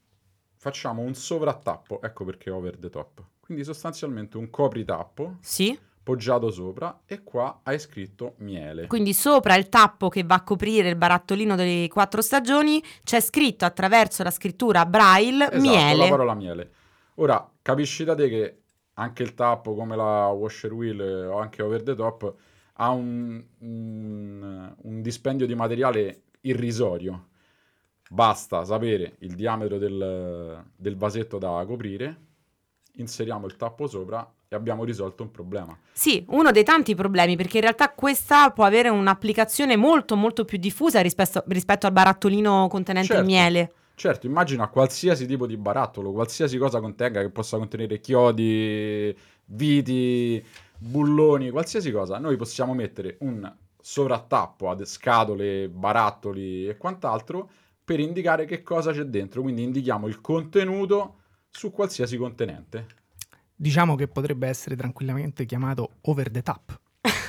Facciamo 0.56 1.02
un 1.02 1.14
sovrattappo, 1.14 2.02
ecco 2.02 2.26
perché 2.26 2.50
over 2.50 2.78
the 2.78 2.90
top. 2.90 3.24
Quindi 3.40 3.64
sostanzialmente 3.64 4.38
un 4.38 4.50
copritappo 4.50 5.38
Sì? 5.40 5.78
poggiato 6.04 6.50
sopra 6.52 7.02
e 7.06 7.24
qua 7.24 7.60
hai 7.64 7.80
scritto 7.80 8.34
miele. 8.40 8.88
Quindi 8.88 9.14
sopra 9.14 9.56
il 9.56 9.70
tappo 9.70 10.10
che 10.10 10.24
va 10.24 10.36
a 10.36 10.44
coprire 10.44 10.90
il 10.90 10.96
barattolino 10.96 11.56
delle 11.56 11.88
quattro 11.88 12.22
stagioni 12.22 12.84
c'è 13.04 13.22
scritto 13.22 13.64
attraverso 13.64 14.22
la 14.24 14.32
scrittura 14.32 14.86
braille 14.86 15.46
Esatto, 15.52 15.62
miele. 15.62 15.96
la 16.04 16.10
parola 16.10 16.34
miele. 16.34 16.72
Ora, 17.16 17.48
capisci 17.62 18.04
da 18.04 18.16
te 18.16 18.28
che 18.28 18.58
anche 19.00 19.24
il 19.24 19.34
tappo 19.34 19.74
come 19.76 19.96
la 19.96 20.28
washer 20.28 20.74
wheel 20.74 21.00
eh, 21.00 21.26
o 21.26 21.40
anche 21.40 21.62
over 21.62 21.82
the 21.84 21.96
top 21.96 22.34
ha 22.74 22.90
un, 22.92 23.44
un- 23.60 24.74
un 24.82 25.02
dispendio 25.02 25.46
di 25.46 25.56
materiale 25.56 26.24
irrisorio. 26.42 27.28
Basta 28.10 28.64
sapere 28.66 29.16
il 29.20 29.36
diametro 29.36 29.78
del, 29.78 30.64
del 30.76 30.96
vasetto 30.98 31.38
da 31.38 31.64
coprire, 31.68 32.18
inseriamo 32.96 33.46
il 33.46 33.56
tappo 33.56 33.88
sopra 33.88 34.28
e 34.48 34.56
abbiamo 34.56 34.84
risolto 34.84 35.24
un 35.24 35.32
problema. 35.32 35.78
Sì, 35.92 36.26
uno 36.30 36.52
dei 36.52 36.64
tanti 36.64 36.96
problemi, 36.96 37.36
perché 37.36 37.58
in 37.58 37.64
realtà 37.64 37.90
questa 37.92 38.50
può 38.52 38.64
avere 38.64 38.90
un'applicazione 38.90 39.76
molto 39.76 40.16
molto 40.16 40.44
più 40.44 40.58
diffusa 40.58 41.02
rispetto, 41.02 41.44
rispetto 41.48 41.86
al 41.86 41.92
barattolino 41.92 42.68
contenente 42.70 43.12
il 43.14 43.18
Certo. 43.20 43.32
miele. 43.32 43.74
Certo, 44.00 44.28
immagina 44.28 44.70
qualsiasi 44.70 45.26
tipo 45.26 45.46
di 45.46 45.58
barattolo, 45.58 46.14
qualsiasi 46.14 46.58
cosa 46.58 46.80
contenga 46.80 47.20
che 47.20 47.32
possa 47.32 47.58
contenere 47.58 48.00
chiodi, 48.00 49.14
viti, 49.48 50.42
bulloni, 50.78 51.50
qualsiasi 51.50 51.92
cosa. 51.92 52.18
Noi 52.18 52.38
possiamo 52.38 52.74
mettere 52.74 53.18
un 53.20 53.54
sovrattappo 53.78 54.70
ad 54.70 54.86
scatole, 54.86 55.68
barattoli 55.68 56.70
e 56.70 56.78
quant'altro 56.78 57.50
per 57.84 58.00
indicare 58.00 58.46
che 58.46 58.62
cosa 58.64 58.94
c'è 58.94 59.04
dentro. 59.04 59.42
Quindi 59.42 59.64
indichiamo 59.64 60.08
il 60.08 60.22
contenuto 60.22 61.18
su 61.50 61.70
qualsiasi 61.70 62.16
contenente. 62.16 62.86
Diciamo 63.54 63.96
che 63.96 64.08
potrebbe 64.08 64.48
essere 64.48 64.78
tranquillamente 64.78 65.44
chiamato 65.44 65.96
over 66.04 66.32
the 66.32 66.42
top. 66.42 66.80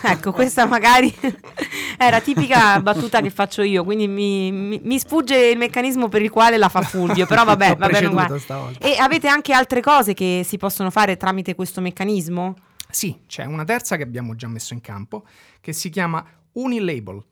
Ecco, 0.02 0.32
questa 0.32 0.66
magari 0.66 1.14
era 1.96 2.20
tipica 2.20 2.80
battuta 2.80 3.20
che 3.20 3.30
faccio 3.30 3.62
io, 3.62 3.84
quindi 3.84 4.08
mi, 4.08 4.50
mi- 4.50 4.80
mi 4.82 4.98
sfugge 4.98 5.36
il 5.36 5.58
meccanismo 5.58 6.08
per 6.08 6.22
il 6.22 6.30
quale 6.30 6.56
la 6.56 6.68
fa 6.68 6.82
Fulvio, 6.82 7.26
però 7.26 7.44
vabbè, 7.44 7.72
T'ho 7.72 7.76
va 7.78 7.86
bene 7.86 7.98
preceduto 7.98 8.22
uguale. 8.22 8.40
stavolta. 8.40 8.86
E 8.86 8.96
avete 8.98 9.28
anche 9.28 9.52
altre 9.52 9.80
cose 9.80 10.14
che 10.14 10.42
si 10.44 10.56
possono 10.56 10.90
fare 10.90 11.16
tramite 11.16 11.54
questo 11.54 11.80
meccanismo? 11.80 12.54
Sì, 12.88 13.20
c'è 13.26 13.44
una 13.44 13.64
terza 13.64 13.96
che 13.96 14.02
abbiamo 14.02 14.34
già 14.34 14.48
messo 14.48 14.74
in 14.74 14.80
campo 14.80 15.24
che 15.60 15.72
si 15.72 15.90
chiama 15.90 16.24
Unilabel. 16.52 17.22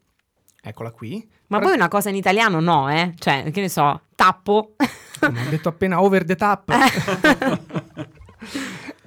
Eccola 0.62 0.90
qui. 0.92 1.26
Ma 1.48 1.58
poi 1.60 1.72
una 1.74 1.88
cosa 1.88 2.10
in 2.10 2.14
italiano 2.16 2.60
no, 2.60 2.88
eh? 2.90 3.14
Cioè, 3.18 3.50
che 3.50 3.60
ne 3.62 3.68
so, 3.68 4.02
tappo. 4.14 4.74
Come 5.18 5.40
ho 5.46 5.48
detto 5.48 5.68
appena 5.70 6.00
over 6.00 6.24
the 6.24 6.36
top. 6.36 6.70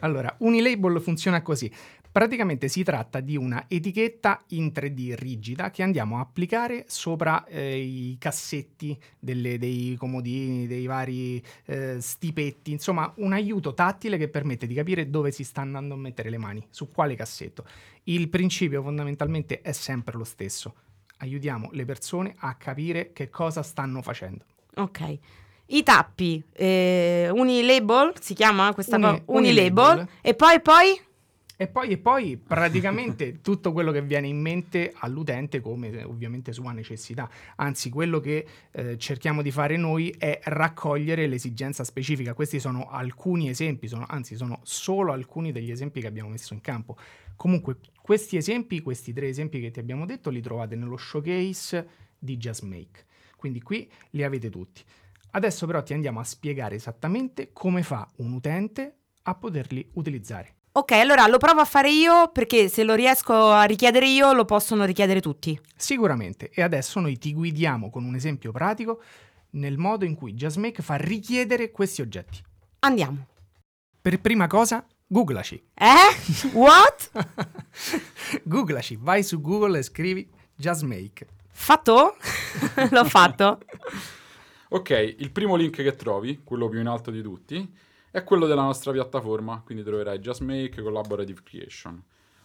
allora, 0.02 0.36
Unilabel 0.40 1.00
funziona 1.02 1.42
così. 1.42 1.72
Praticamente 2.12 2.68
si 2.68 2.84
tratta 2.84 3.22
di 3.22 3.38
una 3.38 3.66
etichetta 3.70 4.44
in 4.50 4.74
3D 4.76 5.16
rigida 5.16 5.72
che 5.72 5.82
andiamo 5.82 6.18
a 6.18 6.20
applicare 6.20 6.84
sopra 6.88 7.46
eh, 7.46 7.80
i 7.80 8.18
cassetti 8.20 9.00
delle- 9.18 9.58
dei 9.58 9.96
comodini, 9.98 10.68
dei 10.68 10.86
vari 10.88 11.42
eh, 11.66 12.02
stipetti, 12.02 12.72
insomma 12.72 13.12
un 13.18 13.32
aiuto 13.32 13.74
tattile 13.74 14.18
che 14.18 14.28
permette 14.28 14.68
di 14.68 14.74
capire 14.74 15.10
dove 15.10 15.32
si 15.32 15.46
sta 15.46 15.62
andando 15.62 15.94
a 15.94 15.98
mettere 15.98 16.30
le 16.30 16.38
mani, 16.38 16.68
su 16.70 16.92
quale 16.92 17.16
cassetto. 17.16 17.66
Il 18.04 18.28
principio 18.28 18.82
fondamentalmente 18.82 19.62
è 19.62 19.72
sempre 19.72 20.18
lo 20.18 20.26
stesso. 20.26 20.76
Aiutiamo 21.20 21.70
le 21.72 21.86
persone 21.86 22.34
a 22.40 22.56
capire 22.56 23.14
che 23.14 23.30
cosa 23.30 23.64
stanno 23.64 24.02
facendo. 24.02 24.44
ok. 24.76 25.18
I 25.74 25.84
tappi, 25.84 26.44
eh, 26.52 27.30
Unilabel, 27.32 28.14
si 28.20 28.34
chiama 28.34 28.74
questa 28.74 28.98
Uni- 28.98 29.06
cosa? 29.06 29.24
Unilabel. 29.28 29.70
Unilabel. 29.72 30.08
E 30.22 30.34
poi, 30.34 30.62
poi? 30.62 31.02
E 31.56 31.68
poi, 31.68 31.90
e 31.92 31.98
poi 31.98 32.38
praticamente 32.38 33.40
tutto 33.44 33.72
quello 33.72 33.92
che 33.92 34.02
viene 34.02 34.28
in 34.28 34.42
mente 34.42 34.92
all'utente 34.98 35.62
come 35.62 35.92
eh, 35.92 36.04
ovviamente 36.04 36.52
sua 36.52 36.74
necessità. 36.74 37.30
Anzi, 37.56 37.90
quello 37.90 38.20
che 38.20 38.46
eh, 38.72 38.98
cerchiamo 38.98 39.42
di 39.42 39.50
fare 39.50 39.78
noi 39.78 40.14
è 40.18 40.42
raccogliere 40.44 41.26
l'esigenza 41.28 41.86
specifica. 41.86 42.34
Questi 42.34 42.60
sono 42.60 42.90
alcuni 42.90 43.48
esempi, 43.48 43.88
sono, 43.88 44.06
anzi 44.10 44.36
sono 44.36 44.60
solo 44.64 45.14
alcuni 45.14 45.54
degli 45.54 45.72
esempi 45.72 46.02
che 46.02 46.08
abbiamo 46.08 46.30
messo 46.30 46.54
in 46.54 46.60
campo. 46.60 46.98
Comunque, 47.38 47.78
questi 48.02 48.36
esempi, 48.36 48.82
questi 48.82 49.14
tre 49.14 49.30
esempi 49.30 49.62
che 49.62 49.72
ti 49.72 49.80
abbiamo 49.80 50.06
detto, 50.06 50.30
li 50.30 50.42
trovate 50.42 50.76
nello 50.76 50.98
showcase 50.98 51.88
di 52.20 52.36
Just 52.36 52.64
Make. 52.64 53.06
Quindi 53.38 53.62
qui 53.62 53.90
li 54.10 54.24
avete 54.24 54.50
tutti. 54.50 54.84
Adesso 55.32 55.66
però 55.66 55.82
ti 55.82 55.94
andiamo 55.94 56.20
a 56.20 56.24
spiegare 56.24 56.76
esattamente 56.76 57.52
come 57.54 57.84
fa 57.84 58.08
un 58.18 58.34
utente 58.34 58.96
a 59.24 59.36
poterli 59.36 59.92
utilizzare. 59.94 60.56
Ok, 60.74 60.92
allora 60.92 61.28
lo 61.28 61.38
provo 61.38 61.62
a 61.62 61.66
fare 61.66 61.92
io 61.92 62.30
perché 62.32 62.70
se 62.70 62.84
lo 62.84 62.96
riesco 62.96 63.52
a 63.52 63.64
richiedere 63.64 64.08
io 64.08 64.32
lo 64.32 64.46
possono 64.46 64.86
richiedere 64.86 65.20
tutti. 65.20 65.60
Sicuramente, 65.76 66.50
e 66.50 66.62
adesso 66.62 67.00
noi 67.02 67.18
ti 67.18 67.34
guidiamo 67.34 67.90
con 67.90 68.06
un 68.06 68.16
esempio 68.16 68.52
pratico 68.52 69.02
nel 69.52 69.78
modo 69.78 70.06
in 70.06 70.16
cui 70.16 70.34
JustMake 70.34 70.82
fa 70.82 70.96
richiedere 70.96 71.72
questi 71.72 72.02
oggetti. 72.02 72.42
Andiamo. 72.80 73.28
Per 74.02 74.22
prima 74.22 74.48
cosa, 74.48 74.86
googlaci. 75.08 75.62
Eh? 75.74 76.50
What? 76.54 77.12
googlaci, 78.44 78.98
vai 79.00 79.24
su 79.24 79.42
Google 79.42 79.80
e 79.80 79.84
scrivi 79.84 80.30
JustMake. 80.56 81.28
Fatto? 81.52 82.16
L'ho 82.90 83.06
fatto. 83.06 83.60
Ok, 84.74 85.16
il 85.18 85.32
primo 85.32 85.58
link 85.58 85.76
che 85.82 85.96
trovi, 85.96 86.42
quello 86.46 86.70
più 86.70 86.80
in 86.80 86.88
alto 86.88 87.12
di 87.12 87.22
tutti, 87.22 87.70
è 88.10 88.24
quello 88.24 88.46
della 88.46 88.62
nostra 88.64 88.94
piattaforma, 88.94 89.62
quindi 89.66 89.84
troverai 89.84 90.20
Just 90.20 90.42
Make 90.42 90.82
Collaborative 90.82 91.42
Creation. 91.44 92.02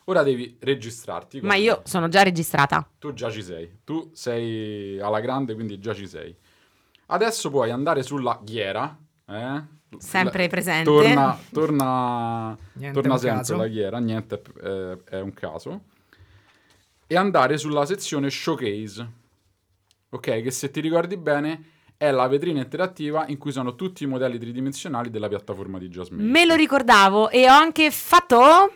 Ora 0.06 0.24
devi 0.24 0.56
registrarti. 0.58 1.40
Ma 1.40 1.54
io 1.54 1.82
sono 1.84 2.08
già 2.08 2.22
registrata. 2.22 2.88
Tu 2.98 3.12
già 3.12 3.30
ci 3.30 3.42
sei, 3.44 3.78
tu 3.84 4.10
sei 4.12 4.98
alla 4.98 5.20
grande, 5.20 5.54
quindi 5.54 5.78
già 5.78 5.94
ci 5.94 6.08
sei. 6.08 6.34
Adesso 7.06 7.48
puoi 7.50 7.70
andare 7.70 8.02
sulla 8.02 8.40
ghiera, 8.42 8.96
eh? 9.28 9.62
Sempre 9.98 10.42
La- 10.42 10.48
presente. 10.48 10.84
Torna, 10.84 11.38
torna, 11.52 12.58
torna 12.92 13.18
sempre 13.18 13.38
caso. 13.38 13.56
la 13.56 13.68
ghiera, 13.68 13.98
niente 13.98 14.42
eh, 14.62 14.98
è 15.04 15.20
un 15.20 15.32
caso. 15.32 15.80
E 17.06 17.16
andare 17.16 17.56
sulla 17.56 17.86
sezione 17.86 18.30
Showcase. 18.30 19.08
ok? 20.08 20.42
Che 20.42 20.50
se 20.50 20.72
ti 20.72 20.80
ricordi 20.80 21.16
bene 21.16 21.74
è 21.96 22.10
la 22.10 22.26
vetrina 22.26 22.60
interattiva 22.60 23.26
in 23.28 23.38
cui 23.38 23.52
sono 23.52 23.74
tutti 23.74 24.04
i 24.04 24.06
modelli 24.06 24.38
tridimensionali 24.38 25.10
della 25.10 25.28
piattaforma 25.28 25.78
di 25.78 25.88
Jasmine. 25.88 26.22
Me 26.22 26.44
lo 26.44 26.54
ricordavo 26.54 27.30
e 27.30 27.48
ho 27.48 27.52
anche 27.52 27.90
fatto... 27.90 28.72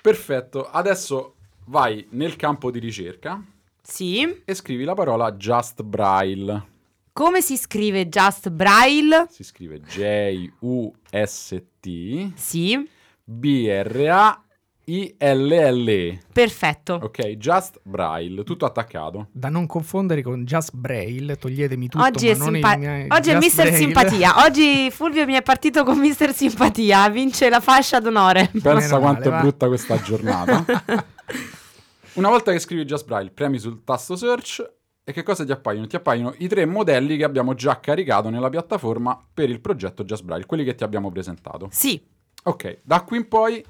Perfetto, 0.00 0.68
adesso 0.70 1.34
vai 1.66 2.06
nel 2.10 2.36
campo 2.36 2.70
di 2.70 2.78
ricerca. 2.78 3.42
Sì. 3.82 4.42
E 4.44 4.54
scrivi 4.54 4.84
la 4.84 4.94
parola 4.94 5.32
Just 5.32 5.82
Braille. 5.82 6.74
Come 7.12 7.40
si 7.40 7.56
scrive 7.56 8.08
Just 8.08 8.50
Braille? 8.50 9.26
Si 9.30 9.42
scrive 9.42 9.80
J-U-S-T. 9.80 11.12
Sì. 12.34 12.88
B-R-A 13.24 14.45
i-L-L-E. 14.88 16.20
Perfetto. 16.32 17.00
Ok, 17.02 17.30
Just 17.36 17.80
Braille, 17.82 18.44
tutto 18.44 18.64
attaccato. 18.66 19.28
Da 19.32 19.48
non 19.48 19.66
confondere 19.66 20.22
con 20.22 20.44
Just 20.44 20.74
Braille, 20.74 21.36
toglietemi 21.36 21.88
tutto. 21.88 22.04
Oggi 22.04 22.28
è, 22.28 22.34
simpa- 22.34 22.78
Oggi 23.08 23.30
è 23.30 23.36
Mister 23.36 23.66
Braille. 23.66 23.76
Simpatia. 23.84 24.44
Oggi 24.44 24.90
Fulvio 24.92 25.24
mi 25.24 25.34
è 25.34 25.42
partito 25.42 25.82
con 25.82 25.98
Mister 25.98 26.32
Simpatia. 26.32 27.08
Vince 27.08 27.48
la 27.48 27.60
fascia 27.60 27.98
d'onore. 27.98 28.50
Pensa 28.62 28.98
quanto 28.98 29.00
male, 29.00 29.24
è 29.24 29.30
va. 29.30 29.40
brutta 29.40 29.66
questa 29.66 30.00
giornata. 30.00 30.64
Una 32.14 32.28
volta 32.28 32.52
che 32.52 32.60
scrivi 32.60 32.84
Just 32.84 33.06
Braille, 33.06 33.30
premi 33.30 33.58
sul 33.58 33.82
tasto 33.82 34.14
search 34.14 34.64
e 35.02 35.12
che 35.12 35.24
cosa 35.24 35.44
ti 35.44 35.50
appaiono? 35.50 35.86
Ti 35.88 35.96
appaiono 35.96 36.32
i 36.38 36.46
tre 36.46 36.64
modelli 36.64 37.16
che 37.16 37.24
abbiamo 37.24 37.54
già 37.54 37.80
caricato 37.80 38.30
nella 38.30 38.48
piattaforma 38.48 39.20
per 39.34 39.50
il 39.50 39.60
progetto 39.60 40.04
Just 40.04 40.22
Braille, 40.22 40.46
quelli 40.46 40.62
che 40.64 40.76
ti 40.76 40.84
abbiamo 40.84 41.10
presentato. 41.10 41.68
Sì. 41.72 42.00
Ok, 42.44 42.78
da 42.84 43.02
qui 43.02 43.16
in 43.16 43.26
poi 43.28 43.64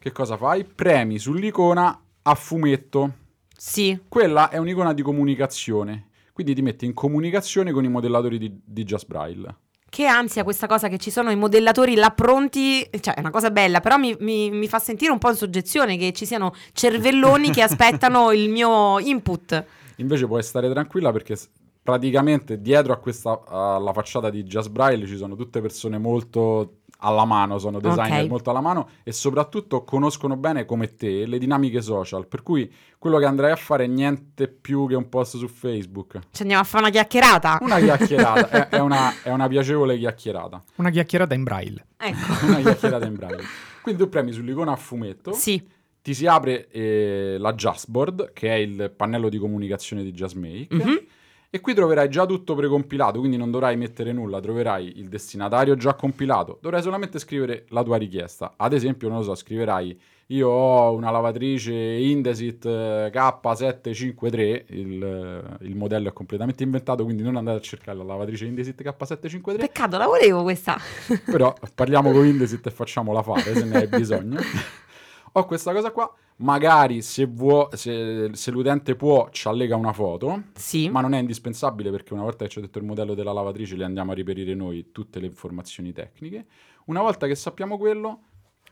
che 0.00 0.12
cosa 0.12 0.38
fai? 0.38 0.64
Premi 0.64 1.18
sull'icona 1.18 2.02
a 2.22 2.34
fumetto. 2.34 3.12
Sì. 3.54 4.00
Quella 4.08 4.48
è 4.48 4.56
un'icona 4.56 4.94
di 4.94 5.02
comunicazione, 5.02 6.08
quindi 6.32 6.54
ti 6.54 6.62
metti 6.62 6.86
in 6.86 6.94
comunicazione 6.94 7.70
con 7.70 7.84
i 7.84 7.88
modellatori 7.88 8.38
di, 8.38 8.60
di 8.64 8.84
Just 8.84 9.06
Braille. 9.06 9.54
Che 9.90 10.06
ansia 10.06 10.42
questa 10.42 10.66
cosa 10.66 10.88
che 10.88 10.96
ci 10.96 11.10
sono 11.10 11.30
i 11.30 11.36
modellatori 11.36 11.96
là 11.96 12.10
pronti, 12.10 12.88
cioè 13.00 13.14
è 13.14 13.20
una 13.20 13.30
cosa 13.30 13.50
bella, 13.50 13.80
però 13.80 13.98
mi, 13.98 14.16
mi- 14.20 14.50
mi 14.50 14.68
fa 14.68 14.78
sentire 14.78 15.12
un 15.12 15.18
po' 15.18 15.28
in 15.28 15.36
soggezione 15.36 15.98
che 15.98 16.12
ci 16.12 16.24
siano 16.24 16.54
cervelloni 16.72 17.50
che 17.50 17.60
aspettano 17.60 18.32
il 18.32 18.48
mio 18.48 18.98
input. 19.00 19.64
Invece 19.96 20.26
puoi 20.26 20.42
stare 20.42 20.70
tranquilla 20.70 21.12
perché 21.12 21.36
praticamente 21.82 22.60
dietro 22.60 22.92
a 22.92 22.96
questa 22.96 23.42
alla 23.46 23.92
facciata 23.92 24.30
di 24.30 24.44
Just 24.44 24.70
Braille 24.70 25.06
ci 25.06 25.16
sono 25.16 25.34
tutte 25.34 25.60
persone 25.60 25.98
molto 25.98 26.79
alla 27.00 27.24
mano, 27.24 27.58
sono 27.58 27.80
designer 27.80 28.22
Ok. 28.24 28.28
molto 28.28 28.50
alla 28.50 28.60
mano 28.60 28.88
e 29.02 29.12
soprattutto 29.12 29.82
conoscono 29.84 30.36
bene 30.36 30.64
come 30.64 30.94
te 30.94 31.26
le 31.26 31.38
dinamiche 31.38 31.80
social, 31.82 32.26
per 32.26 32.42
cui 32.42 32.70
quello 32.98 33.18
che 33.18 33.24
andrai 33.24 33.50
a 33.50 33.56
fare 33.56 33.84
è 33.84 33.86
niente 33.86 34.48
più 34.48 34.86
che 34.86 34.94
un 34.94 35.08
post 35.08 35.36
su 35.36 35.48
Facebook. 35.48 36.18
Ci 36.30 36.42
andiamo 36.42 36.62
a 36.62 36.64
fare 36.64 36.84
una 36.84 36.92
chiacchierata. 36.92 37.58
Una 37.62 37.78
chiacchierata, 37.78 38.48
è, 38.68 38.68
è 38.76 38.78
una, 38.80 39.12
è 39.22 39.30
una 39.30 39.48
piacevole 39.48 39.96
chiacchierata, 39.98 40.62
Una 40.76 40.90
chiacchierata 40.90 41.34
in 41.34 41.42
Braille. 41.44 41.86
Ecco. 41.96 42.46
una 42.46 42.58
chiacchierata 42.60 43.06
in 43.06 43.14
braille. 43.14 43.42
Quindi 43.82 44.02
tu 44.02 44.08
premi 44.08 44.32
sull'icona 44.32 44.72
a 44.72 44.76
fumetto, 44.76 45.32
Sì. 45.32 45.66
ti 46.02 46.12
si 46.14 46.26
apre 46.26 46.68
eh, 46.68 47.36
la 47.38 47.54
Justboard, 47.54 48.32
che 48.32 48.48
è 48.50 48.54
il 48.56 48.92
pannello 48.94 49.28
di 49.28 49.38
comunicazione 49.38 50.02
di 50.02 50.12
JustMake, 50.12 50.74
Mhm. 50.74 51.00
E 51.50 51.60
qui 51.60 51.74
troverai 51.74 52.08
già 52.08 52.26
tutto 52.26 52.54
precompilato, 52.54 53.18
quindi 53.18 53.36
non 53.36 53.50
dovrai 53.50 53.76
mettere 53.76 54.12
nulla, 54.12 54.38
troverai 54.40 54.98
il 55.00 55.08
destinatario 55.08 55.74
già 55.74 55.94
compilato, 55.94 56.58
dovrai 56.62 56.80
solamente 56.80 57.18
scrivere 57.18 57.64
la 57.70 57.82
tua 57.82 57.96
richiesta. 57.96 58.54
Ad 58.56 58.72
esempio, 58.72 59.08
non 59.08 59.18
lo 59.18 59.24
so, 59.24 59.34
scriverai 59.34 60.00
io 60.30 60.48
ho 60.48 60.92
una 60.92 61.10
lavatrice 61.10 61.72
Indesit 61.72 62.64
eh, 62.64 63.10
K753, 63.12 64.64
il, 64.68 65.02
eh, 65.02 65.64
il 65.64 65.74
modello 65.74 66.08
è 66.08 66.12
completamente 66.12 66.62
inventato, 66.62 67.02
quindi 67.02 67.24
non 67.24 67.34
andate 67.34 67.56
a 67.56 67.60
cercare 67.60 67.98
la 67.98 68.04
lavatrice 68.04 68.44
Indesit 68.44 68.80
K753, 68.80 69.56
Peccato, 69.58 69.98
la 69.98 70.06
volevo 70.06 70.44
questa. 70.44 70.78
però 71.24 71.52
parliamo 71.74 72.12
con 72.12 72.24
Indesit 72.26 72.64
e 72.64 72.70
facciamola 72.70 73.22
fare 73.22 73.56
se 73.56 73.64
ne 73.64 73.76
hai 73.76 73.88
bisogno. 73.88 74.38
Ho 75.32 75.44
questa 75.46 75.72
cosa 75.72 75.90
qua, 75.90 76.12
magari 76.40 77.00
se, 77.02 77.26
vuo- 77.26 77.68
se, 77.72 78.30
se 78.32 78.50
l'utente 78.50 78.94
può 78.96 79.28
ci 79.30 79.48
allega 79.48 79.76
una 79.76 79.92
foto, 79.92 80.44
Sì. 80.54 80.88
ma 80.90 81.00
non 81.00 81.14
è 81.14 81.18
indispensabile 81.18 81.90
perché 81.90 82.12
una 82.12 82.22
volta 82.22 82.44
che 82.44 82.50
ci 82.50 82.58
ho 82.58 82.60
detto 82.60 82.78
il 82.78 82.84
modello 82.84 83.14
della 83.14 83.32
lavatrice 83.32 83.76
le 83.76 83.84
andiamo 83.84 84.12
a 84.12 84.14
riperire 84.14 84.54
noi 84.54 84.90
tutte 84.92 85.20
le 85.20 85.26
informazioni 85.26 85.92
tecniche. 85.92 86.46
Una 86.86 87.00
volta 87.02 87.26
che 87.26 87.34
sappiamo 87.34 87.78
quello, 87.78 88.20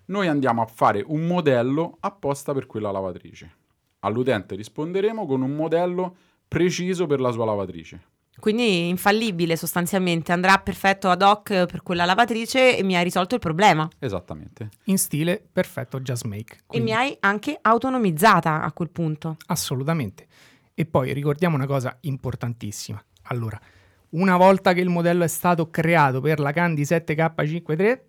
noi 0.07 0.26
andiamo 0.26 0.62
a 0.62 0.66
fare 0.66 1.04
un 1.07 1.26
modello 1.26 1.96
apposta 2.00 2.52
per 2.52 2.66
quella 2.66 2.90
lavatrice. 2.90 3.57
All'utente 4.00 4.54
risponderemo 4.54 5.26
con 5.26 5.42
un 5.42 5.54
modello 5.54 6.16
preciso 6.48 7.07
per 7.07 7.20
la 7.20 7.31
sua 7.31 7.44
lavatrice. 7.44 8.00
Quindi 8.40 8.88
infallibile 8.88 9.57
sostanzialmente, 9.57 10.33
andrà 10.33 10.59
perfetto 10.59 11.09
ad 11.11 11.22
hoc 11.22 11.66
per 11.66 11.83
quella 11.83 12.05
lavatrice 12.05 12.77
e 12.77 12.83
mi 12.83 12.96
hai 12.96 13.03
risolto 13.05 13.35
il 13.35 13.40
problema. 13.40 13.88
Esattamente. 13.98 14.68
In 14.85 14.96
stile 14.98 15.42
perfetto 15.53 16.01
Just 16.01 16.24
Make. 16.24 16.55
E 16.55 16.59
Quindi- 16.66 16.90
mi 16.90 16.96
hai 16.96 17.16
anche 17.20 17.59
autonomizzata 17.61 18.62
a 18.62 18.72
quel 18.72 18.90
punto. 18.90 19.37
Assolutamente. 19.46 20.27
E 20.74 20.87
poi 20.87 21.12
ricordiamo 21.12 21.57
una 21.57 21.66
cosa 21.66 21.96
importantissima. 22.03 23.03
Allora, 23.24 23.61
una 24.11 24.37
volta 24.37 24.72
che 24.72 24.81
il 24.81 24.88
modello 24.88 25.24
è 25.24 25.29
stato 25.29 25.68
creato 25.70 26.20
per 26.20 26.38
la 26.38 26.53
Candy 26.53 26.83
7K53, 26.85 28.01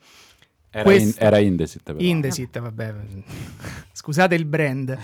Era, 0.72 0.84
Questo- 0.84 1.20
in- 1.20 1.26
era 1.28 1.39
Indesit 1.39 1.82
però. 1.82 1.98
Indesit, 2.00 2.60
vabbè, 2.60 2.94
scusate 3.92 4.36
il 4.36 4.46
brand. 4.46 4.96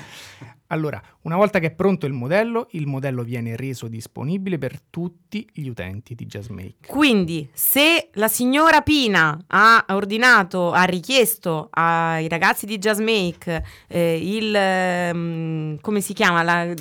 Allora, 0.68 1.00
una 1.22 1.36
volta 1.36 1.60
che 1.60 1.68
è 1.68 1.72
pronto 1.72 2.08
il 2.08 2.14
modello, 2.14 2.68
il 2.72 2.88
modello 2.88 3.22
viene 3.22 3.56
reso 3.56 3.88
disponibile 3.88 4.58
per 4.58 4.80
tutti 4.90 5.48
gli 5.54 5.68
utenti 5.68 6.16
di 6.16 6.26
JustMake. 6.26 6.88
Quindi, 6.88 7.48
se 7.54 8.10
la 8.14 8.28
signora 8.28 8.82
Pina 8.82 9.38
ha 9.48 9.86
ordinato, 9.90 10.72
ha 10.72 10.84
richiesto 10.84 11.68
ai 11.72 12.28
ragazzi 12.28 12.66
di 12.66 12.80
JustMake 12.80 13.64
eh, 13.88 14.20
il 14.22 14.56
ehm, 14.56 15.80
come 15.82 16.02
si 16.02 16.14
chiama? 16.14 16.42
La, 16.42 16.74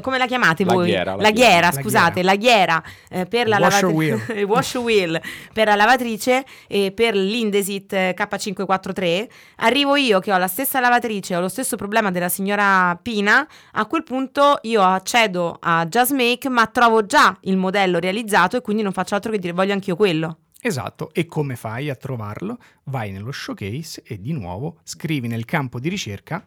come 0.00 0.18
la 0.18 0.26
chiamate 0.26 0.64
La 0.64 0.72
voi? 0.72 0.86
ghiera, 0.86 1.14
la 1.14 1.22
la 1.22 1.30
ghiera. 1.30 1.48
ghiera, 1.50 1.66
La 1.72 1.80
scusate, 1.80 2.22
la 2.22 2.36
ghiera 2.36 2.82
eh, 3.08 3.26
per 3.26 3.46
la 3.46 3.58
Wash 3.58 3.80
lavatrice, 3.82 4.32
il 4.32 4.44
wash 4.50 4.74
wheel 4.74 5.20
per 5.52 5.68
la 5.68 5.76
lavatrice 5.76 6.44
e 6.66 6.90
per 6.92 7.14
l'Indesit 7.14 7.92
eh, 7.92 8.14
K543. 8.18 9.26
Arrivo 9.56 9.94
io 9.96 10.18
che 10.18 10.32
ho 10.32 10.38
la 10.38 10.48
stessa 10.48 10.80
lavatrice, 10.80 11.36
ho 11.36 11.40
lo 11.40 11.48
stesso 11.48 11.76
problema 11.76 12.10
della 12.10 12.28
signora 12.28 12.98
Pina. 13.00 13.27
A 13.36 13.86
quel 13.86 14.02
punto 14.04 14.58
io 14.62 14.82
accedo 14.82 15.56
a 15.60 15.84
JustMake, 15.86 16.48
ma 16.48 16.66
trovo 16.66 17.04
già 17.04 17.36
il 17.42 17.56
modello 17.56 17.98
realizzato 17.98 18.56
e 18.56 18.60
quindi 18.60 18.82
non 18.82 18.92
faccio 18.92 19.14
altro 19.14 19.30
che 19.32 19.38
dire 19.38 19.52
voglio 19.52 19.72
anch'io 19.72 19.96
quello. 19.96 20.38
Esatto, 20.60 21.10
e 21.12 21.26
come 21.26 21.54
fai 21.56 21.88
a 21.88 21.94
trovarlo? 21.94 22.58
Vai 22.84 23.12
nello 23.12 23.30
showcase 23.30 24.02
e 24.04 24.20
di 24.20 24.32
nuovo 24.32 24.78
scrivi 24.82 25.28
nel 25.28 25.44
campo 25.44 25.78
di 25.78 25.88
ricerca 25.88 26.44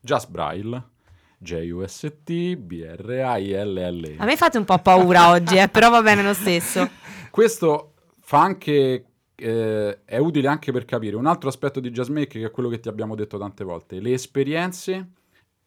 Just 0.00 0.30
Braille. 0.30 0.82
J-U-S-T, 1.38 2.54
B-R-A-I-L-L. 2.56 4.14
A 4.18 4.24
me 4.24 4.36
fate 4.36 4.58
un 4.58 4.64
po' 4.64 4.78
paura 4.78 5.30
oggi, 5.32 5.56
eh, 5.56 5.68
però 5.68 5.90
va 5.90 6.00
bene 6.00 6.22
lo 6.22 6.34
stesso. 6.34 6.88
Questo 7.30 7.94
fa 8.20 8.40
anche. 8.42 9.04
eh, 9.34 10.04
è 10.04 10.18
utile 10.18 10.46
anche 10.46 10.70
per 10.70 10.84
capire 10.84 11.16
un 11.16 11.26
altro 11.26 11.48
aspetto 11.48 11.80
di 11.80 11.90
JustMake 11.90 12.38
che 12.38 12.44
è 12.46 12.50
quello 12.52 12.68
che 12.68 12.78
ti 12.78 12.88
abbiamo 12.88 13.16
detto 13.16 13.38
tante 13.38 13.64
volte. 13.64 14.00
Le 14.00 14.12
esperienze 14.12 15.08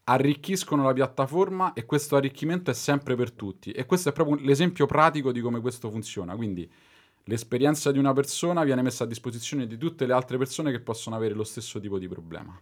arricchiscono 0.05 0.83
la 0.83 0.93
piattaforma 0.93 1.73
e 1.73 1.85
questo 1.85 2.15
arricchimento 2.15 2.71
è 2.71 2.73
sempre 2.73 3.15
per 3.15 3.31
tutti. 3.31 3.71
E 3.71 3.85
questo 3.85 4.09
è 4.09 4.11
proprio 4.11 4.37
l'esempio 4.37 4.85
pratico 4.85 5.31
di 5.31 5.41
come 5.41 5.59
questo 5.61 5.89
funziona. 5.89 6.35
Quindi 6.35 6.69
l'esperienza 7.23 7.91
di 7.91 7.97
una 7.97 8.13
persona 8.13 8.63
viene 8.63 8.81
messa 8.81 9.03
a 9.03 9.07
disposizione 9.07 9.65
di 9.67 9.77
tutte 9.77 10.05
le 10.05 10.13
altre 10.13 10.37
persone 10.37 10.71
che 10.71 10.79
possono 10.79 11.15
avere 11.15 11.33
lo 11.33 11.43
stesso 11.43 11.79
tipo 11.79 11.97
di 11.97 12.07
problema. 12.07 12.59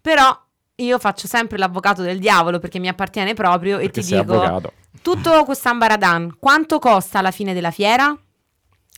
Però 0.00 0.46
io 0.76 0.98
faccio 0.98 1.26
sempre 1.28 1.58
l'avvocato 1.58 2.02
del 2.02 2.18
diavolo 2.18 2.58
perché 2.58 2.78
mi 2.78 2.88
appartiene 2.88 3.34
proprio 3.34 3.76
e 3.76 3.82
Perché 3.84 4.00
ti 4.00 4.06
sei 4.06 4.20
dico 4.20 4.40
avvocato. 4.40 4.72
tutto 5.02 5.44
questo 5.44 5.68
ambaradan, 5.68 6.36
quanto 6.38 6.78
costa 6.78 7.18
alla 7.18 7.30
fine 7.30 7.52
della 7.52 7.70
fiera? 7.70 8.18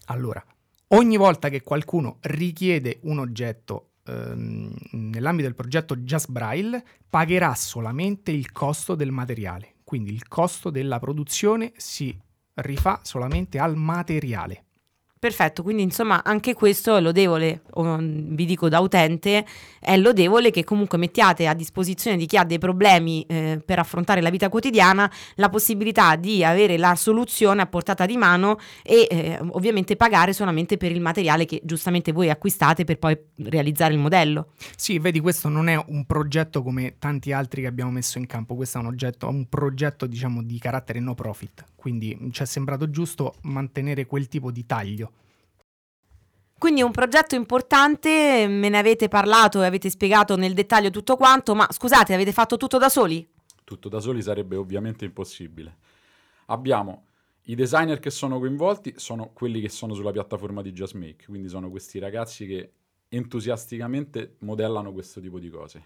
Allora, 0.07 0.43
ogni 0.89 1.17
volta 1.17 1.49
che 1.49 1.63
qualcuno 1.63 2.19
richiede 2.23 3.01
un 3.03 3.19
oggetto 3.19 3.89
ehm, 4.07 4.75
nell'ambito 4.93 5.47
del 5.49 5.57
progetto 5.57 5.97
Just 5.97 6.31
Braille, 6.31 6.85
pagherà 7.09 7.55
solamente 7.55 8.31
il 8.31 8.53
costo 8.53 8.95
del 8.95 9.11
materiale. 9.11 9.77
Quindi 9.85 10.13
il 10.13 10.27
costo 10.29 10.71
della 10.71 10.99
produzione 10.99 11.73
si 11.77 12.17
rifà 12.55 13.01
solamente 13.03 13.59
al 13.59 13.77
materiale. 13.77 14.65
Perfetto, 15.23 15.63
quindi 15.63 15.85
insomma 15.85 16.25
anche 16.25 16.53
questo 16.53 16.97
è 16.97 17.01
lodevole, 17.01 17.63
vi 17.77 18.45
dico 18.45 18.69
da 18.69 18.81
utente, 18.81 19.47
è 19.79 19.97
lodevole 19.97 20.51
che 20.51 20.65
comunque 20.65 20.99
mettiate 20.99 21.47
a 21.47 21.55
disposizione 21.55 22.17
di 22.17 22.27
chi 22.27 22.37
ha 22.37 22.43
dei 22.43 22.59
problemi 22.59 23.25
eh, 23.29 23.63
per 23.65 23.79
affrontare 23.79 24.21
la 24.21 24.31
vita 24.31 24.49
quotidiana 24.49 25.09
la 25.37 25.49
possibilità 25.49 26.17
di 26.17 26.45
avere 26.45 26.77
la 26.77 26.97
soluzione 26.97 27.63
a 27.63 27.67
portata 27.67 28.05
di 28.05 28.17
mano 28.17 28.59
e 28.83 29.07
eh, 29.09 29.39
ovviamente 29.51 29.95
pagare 29.95 30.33
solamente 30.33 30.77
per 30.77 30.91
il 30.91 31.01
materiale 31.01 31.45
che 31.45 31.61
giustamente 31.63 32.11
voi 32.11 32.29
acquistate 32.29 32.83
per 32.83 32.99
poi 32.99 33.17
realizzare 33.45 33.93
il 33.93 34.01
modello. 34.01 34.55
Sì, 34.75 34.99
vedi, 34.99 35.21
questo 35.21 35.49
non 35.49 35.69
è 35.69 35.81
un 35.87 36.05
progetto 36.05 36.65
come 36.65 36.97
tanti 36.99 37.31
altri 37.31 37.61
che 37.61 37.69
abbiamo 37.69 37.93
messo 37.93 38.19
in 38.19 38.27
campo, 38.27 38.57
questo 38.57 38.79
è 38.79 38.81
un, 38.81 38.89
oggetto, 38.89 39.29
un 39.29 39.49
progetto 39.49 40.07
diciamo 40.07 40.43
di 40.43 40.59
carattere 40.59 40.99
no 40.99 41.15
profit, 41.15 41.65
quindi 41.77 42.19
ci 42.33 42.43
è 42.43 42.45
sembrato 42.45 42.91
giusto 42.91 43.35
mantenere 43.43 44.05
quel 44.05 44.27
tipo 44.27 44.51
di 44.51 44.67
taglio. 44.67 45.12
Quindi 46.63 46.81
un 46.81 46.93
progetto 46.93 47.35
importante, 47.35 48.47
me 48.47 48.69
ne 48.69 48.79
avete 48.79 49.09
parlato 49.09 49.61
e 49.61 49.67
avete 49.67 49.91
spiegato 49.91 50.37
nel 50.37 50.55
dettaglio 50.55 50.91
tutto 50.91 51.17
quanto, 51.17 51.57
ma 51.57 51.67
scusate, 51.69 52.15
avete 52.15 52.31
fatto 52.31 52.57
tutto 52.57 52.79
da 52.79 52.89
soli? 52.89 53.29
Tutto 53.65 53.89
da 53.89 53.99
soli 53.99 54.23
sarebbe 54.23 54.55
ovviamente 54.55 55.05
impossibile. 55.05 55.79
Abbiamo 56.47 57.07
i 57.47 57.57
designer 57.57 57.99
che 57.99 58.11
sono 58.11 58.39
coinvolti, 58.39 58.95
sono 58.97 59.31
quelli 59.33 59.61
che 59.61 59.69
sono 59.69 59.93
sulla 59.93 60.13
piattaforma 60.13 60.63
di 60.63 60.71
JustMake, 60.71 61.25
quindi 61.27 61.49
sono 61.49 61.69
questi 61.69 61.99
ragazzi 61.99 62.47
che 62.47 62.71
entusiasticamente 63.09 64.37
modellano 64.43 64.93
questo 64.93 65.21
tipo 65.21 65.41
di 65.41 65.51
cose. 65.51 65.85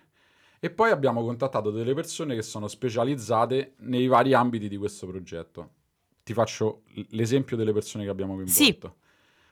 E 0.61 0.69
poi 0.69 0.91
abbiamo 0.91 1.25
contattato 1.25 1.71
delle 1.71 1.95
persone 1.95 2.35
che 2.35 2.43
sono 2.43 2.69
specializzate 2.69 3.77
nei 3.79 4.09
vari 4.09 4.35
ambiti 4.35 4.69
di 4.69 4.77
questo 4.77 5.07
progetto. 5.07 5.71
Ti 6.23 6.35
faccio 6.35 6.83
l'esempio 7.13 7.57
delle 7.57 7.73
persone 7.73 8.05
che 8.05 8.11
abbiamo 8.11 8.35
coinvolto. 8.35 8.63
Sì. 8.63 9.05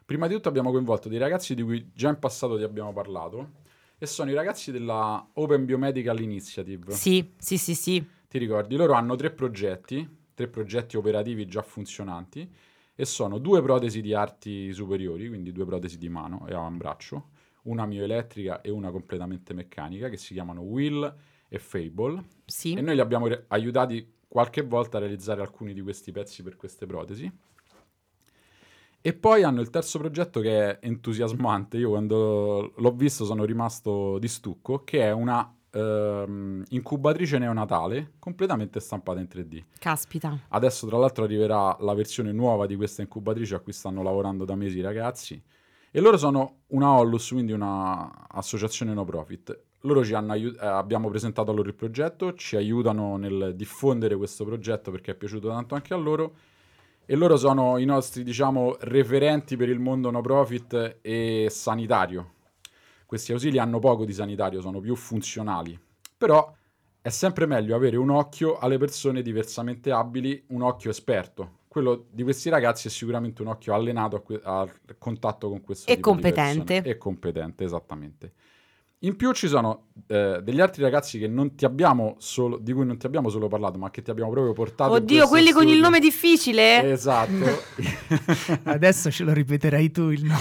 Prima 0.04 0.26
di 0.26 0.34
tutto 0.34 0.50
abbiamo 0.50 0.70
coinvolto 0.70 1.08
dei 1.08 1.18
ragazzi 1.18 1.54
di 1.54 1.62
cui 1.62 1.90
già 1.94 2.10
in 2.10 2.18
passato 2.18 2.58
ti 2.58 2.62
abbiamo 2.62 2.92
parlato 2.92 3.62
e 3.96 4.04
sono 4.04 4.30
i 4.30 4.34
ragazzi 4.34 4.70
della 4.70 5.26
Open 5.32 5.64
Biomedical 5.64 6.20
Initiative. 6.20 6.92
Sì, 6.92 7.32
sì, 7.38 7.56
sì, 7.56 7.74
sì. 7.74 8.06
Ti 8.28 8.36
ricordi? 8.36 8.76
Loro 8.76 8.92
hanno 8.92 9.16
tre 9.16 9.30
progetti, 9.30 10.06
tre 10.34 10.48
progetti 10.48 10.98
operativi 10.98 11.46
già 11.46 11.62
funzionanti 11.62 12.46
e 12.94 13.04
sono 13.06 13.38
due 13.38 13.62
protesi 13.62 14.02
di 14.02 14.12
arti 14.12 14.74
superiori, 14.74 15.26
quindi 15.28 15.52
due 15.52 15.64
protesi 15.64 15.96
di 15.96 16.10
mano 16.10 16.46
e 16.48 16.52
avambraccio, 16.52 17.30
una 17.62 17.86
mioelettrica 17.86 18.60
e 18.60 18.68
una 18.68 18.90
completamente 18.90 19.54
meccanica 19.54 20.10
che 20.10 20.18
si 20.18 20.34
chiamano 20.34 20.60
Will 20.60 21.16
e 21.48 21.58
Fable. 21.58 22.22
Sì. 22.44 22.74
E 22.74 22.82
noi 22.82 22.94
li 22.94 23.00
abbiamo 23.00 23.26
re- 23.26 23.46
aiutati 23.48 24.06
qualche 24.28 24.60
volta 24.60 24.98
a 24.98 25.00
realizzare 25.00 25.40
alcuni 25.40 25.72
di 25.72 25.80
questi 25.80 26.12
pezzi 26.12 26.42
per 26.42 26.56
queste 26.56 26.84
protesi. 26.84 27.32
E 29.06 29.12
poi 29.12 29.42
hanno 29.42 29.60
il 29.60 29.68
terzo 29.68 29.98
progetto 29.98 30.40
che 30.40 30.70
è 30.70 30.78
entusiasmante, 30.80 31.76
io 31.76 31.90
quando 31.90 32.72
l'ho 32.74 32.92
visto 32.92 33.26
sono 33.26 33.44
rimasto 33.44 34.16
di 34.18 34.28
stucco, 34.28 34.82
che 34.82 35.02
è 35.02 35.10
una 35.12 35.54
ehm, 35.70 36.64
incubatrice 36.70 37.36
neonatale 37.36 38.12
completamente 38.18 38.80
stampata 38.80 39.20
in 39.20 39.28
3D. 39.30 39.62
Caspita. 39.78 40.46
Adesso 40.48 40.86
tra 40.86 40.96
l'altro 40.96 41.24
arriverà 41.24 41.76
la 41.80 41.92
versione 41.92 42.32
nuova 42.32 42.64
di 42.64 42.76
questa 42.76 43.02
incubatrice 43.02 43.56
a 43.56 43.58
cui 43.58 43.74
stanno 43.74 44.02
lavorando 44.02 44.46
da 44.46 44.54
mesi 44.54 44.78
i 44.78 44.80
ragazzi. 44.80 45.38
E 45.90 46.00
loro 46.00 46.16
sono 46.16 46.60
una 46.68 46.92
Hollus, 46.92 47.28
quindi 47.28 47.52
un'associazione 47.52 48.94
no 48.94 49.04
profit. 49.04 49.64
Loro 49.80 50.02
ci 50.02 50.14
hanno 50.14 50.32
aiut- 50.32 50.58
eh, 50.58 50.64
abbiamo 50.64 51.10
presentato 51.10 51.52
loro 51.52 51.68
il 51.68 51.74
progetto, 51.74 52.32
ci 52.32 52.56
aiutano 52.56 53.18
nel 53.18 53.52
diffondere 53.54 54.16
questo 54.16 54.46
progetto 54.46 54.90
perché 54.90 55.10
è 55.10 55.14
piaciuto 55.14 55.48
tanto 55.48 55.74
anche 55.74 55.92
a 55.92 55.98
loro 55.98 56.36
e 57.06 57.16
loro 57.16 57.36
sono 57.36 57.78
i 57.78 57.84
nostri, 57.84 58.22
diciamo, 58.22 58.76
referenti 58.80 59.56
per 59.56 59.68
il 59.68 59.78
mondo 59.78 60.10
no 60.10 60.20
profit 60.20 60.98
e 61.00 61.48
sanitario. 61.50 62.32
Questi 63.06 63.32
ausili 63.32 63.58
hanno 63.58 63.78
poco 63.78 64.04
di 64.04 64.12
sanitario, 64.12 64.60
sono 64.60 64.80
più 64.80 64.94
funzionali. 64.96 65.78
Però 66.16 66.52
è 67.00 67.10
sempre 67.10 67.46
meglio 67.46 67.76
avere 67.76 67.96
un 67.96 68.10
occhio 68.10 68.56
alle 68.58 68.78
persone 68.78 69.20
diversamente 69.20 69.90
abili, 69.90 70.42
un 70.48 70.62
occhio 70.62 70.90
esperto. 70.90 71.58
Quello 71.68 72.06
di 72.10 72.22
questi 72.22 72.48
ragazzi 72.48 72.88
è 72.88 72.90
sicuramente 72.90 73.42
un 73.42 73.48
occhio 73.48 73.74
allenato 73.74 74.22
que- 74.22 74.40
al 74.42 74.72
contatto 74.96 75.48
con 75.48 75.60
questo 75.60 75.90
e 75.90 75.96
tipo 75.96 76.10
competente. 76.10 76.82
E 76.82 76.96
competente, 76.96 77.64
esattamente. 77.64 78.32
In 79.04 79.16
più 79.16 79.32
ci 79.32 79.48
sono 79.48 79.88
eh, 80.06 80.40
degli 80.42 80.60
altri 80.60 80.82
ragazzi 80.82 81.18
solo, 82.18 82.56
di 82.56 82.72
cui 82.72 82.86
non 82.86 82.96
ti 82.96 83.04
abbiamo 83.04 83.28
solo 83.28 83.48
parlato, 83.48 83.78
ma 83.78 83.90
che 83.90 84.00
ti 84.00 84.10
abbiamo 84.10 84.30
proprio 84.30 84.54
portato. 84.54 84.92
Oddio, 84.92 85.28
quelli 85.28 85.48
studio. 85.48 85.66
con 85.66 85.74
il 85.74 85.80
nome 85.80 86.00
difficile? 86.00 86.90
Esatto. 86.90 87.62
Adesso 88.64 89.10
ce 89.10 89.24
lo 89.24 89.34
ripeterai 89.34 89.90
tu 89.90 90.08
il 90.08 90.24
nome. 90.24 90.40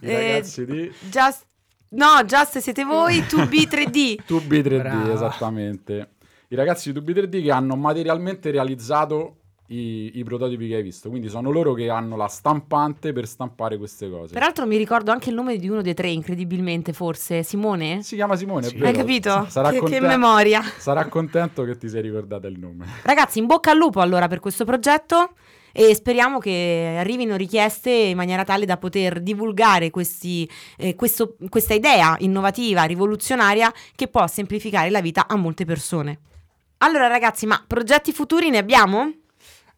I 0.00 0.10
eh, 0.10 0.32
ragazzi 0.32 0.64
di... 0.64 0.90
Just... 1.10 1.46
No, 1.90 2.24
Just 2.24 2.58
siete 2.58 2.84
voi, 2.84 3.20
2B3D. 3.28 4.16
2B3D, 4.26 5.10
esattamente. 5.10 6.14
I 6.48 6.56
ragazzi 6.56 6.90
di 6.90 6.98
2B3D 6.98 7.42
che 7.42 7.50
hanno 7.50 7.76
materialmente 7.76 8.50
realizzato 8.50 9.43
i, 9.68 10.18
i, 10.18 10.24
prototipi 10.24 10.68
che 10.68 10.76
hai 10.76 10.82
visto. 10.82 11.08
Quindi 11.08 11.28
sono 11.28 11.50
loro 11.50 11.72
che 11.72 11.88
hanno 11.88 12.16
la 12.16 12.28
stampante 12.28 13.12
per 13.12 13.26
stampare 13.26 13.78
queste 13.78 14.10
cose. 14.10 14.34
Peraltro 14.34 14.66
mi 14.66 14.76
ricordo 14.76 15.10
anche 15.10 15.30
il 15.30 15.34
nome 15.34 15.56
di 15.56 15.68
uno 15.68 15.80
dei 15.80 15.94
tre, 15.94 16.10
incredibilmente, 16.10 16.92
forse. 16.92 17.42
Simone? 17.42 18.02
Si 18.02 18.14
chiama 18.14 18.36
Simone, 18.36 18.68
sì. 18.68 18.78
Hai 18.82 18.92
capito? 18.92 19.46
Sarà 19.48 19.70
che, 19.70 19.78
conten- 19.78 20.00
che 20.00 20.06
memoria. 20.06 20.62
Sarà 20.62 21.06
contento 21.06 21.64
che 21.64 21.76
ti 21.76 21.88
sei 21.88 22.02
ricordata 22.02 22.46
il 22.46 22.58
nome. 22.58 22.86
Ragazzi, 23.02 23.38
in 23.38 23.46
bocca 23.46 23.70
al 23.70 23.78
lupo 23.78 24.00
allora 24.00 24.28
per 24.28 24.40
questo 24.40 24.64
progetto 24.64 25.30
e 25.76 25.92
speriamo 25.94 26.38
che 26.38 26.96
arrivino 26.98 27.34
richieste 27.34 27.90
in 27.90 28.16
maniera 28.16 28.44
tale 28.44 28.64
da 28.64 28.76
poter 28.76 29.20
divulgare 29.20 29.90
questi, 29.90 30.48
eh, 30.76 30.94
questo, 30.94 31.36
questa 31.48 31.74
idea 31.74 32.14
innovativa, 32.20 32.84
rivoluzionaria 32.84 33.72
che 33.96 34.06
può 34.06 34.24
semplificare 34.28 34.90
la 34.90 35.00
vita 35.00 35.26
a 35.26 35.34
molte 35.34 35.64
persone. 35.64 36.20
Allora 36.78 37.08
ragazzi, 37.08 37.46
ma 37.46 37.62
progetti 37.66 38.12
futuri 38.12 38.50
ne 38.50 38.58
abbiamo? 38.58 39.23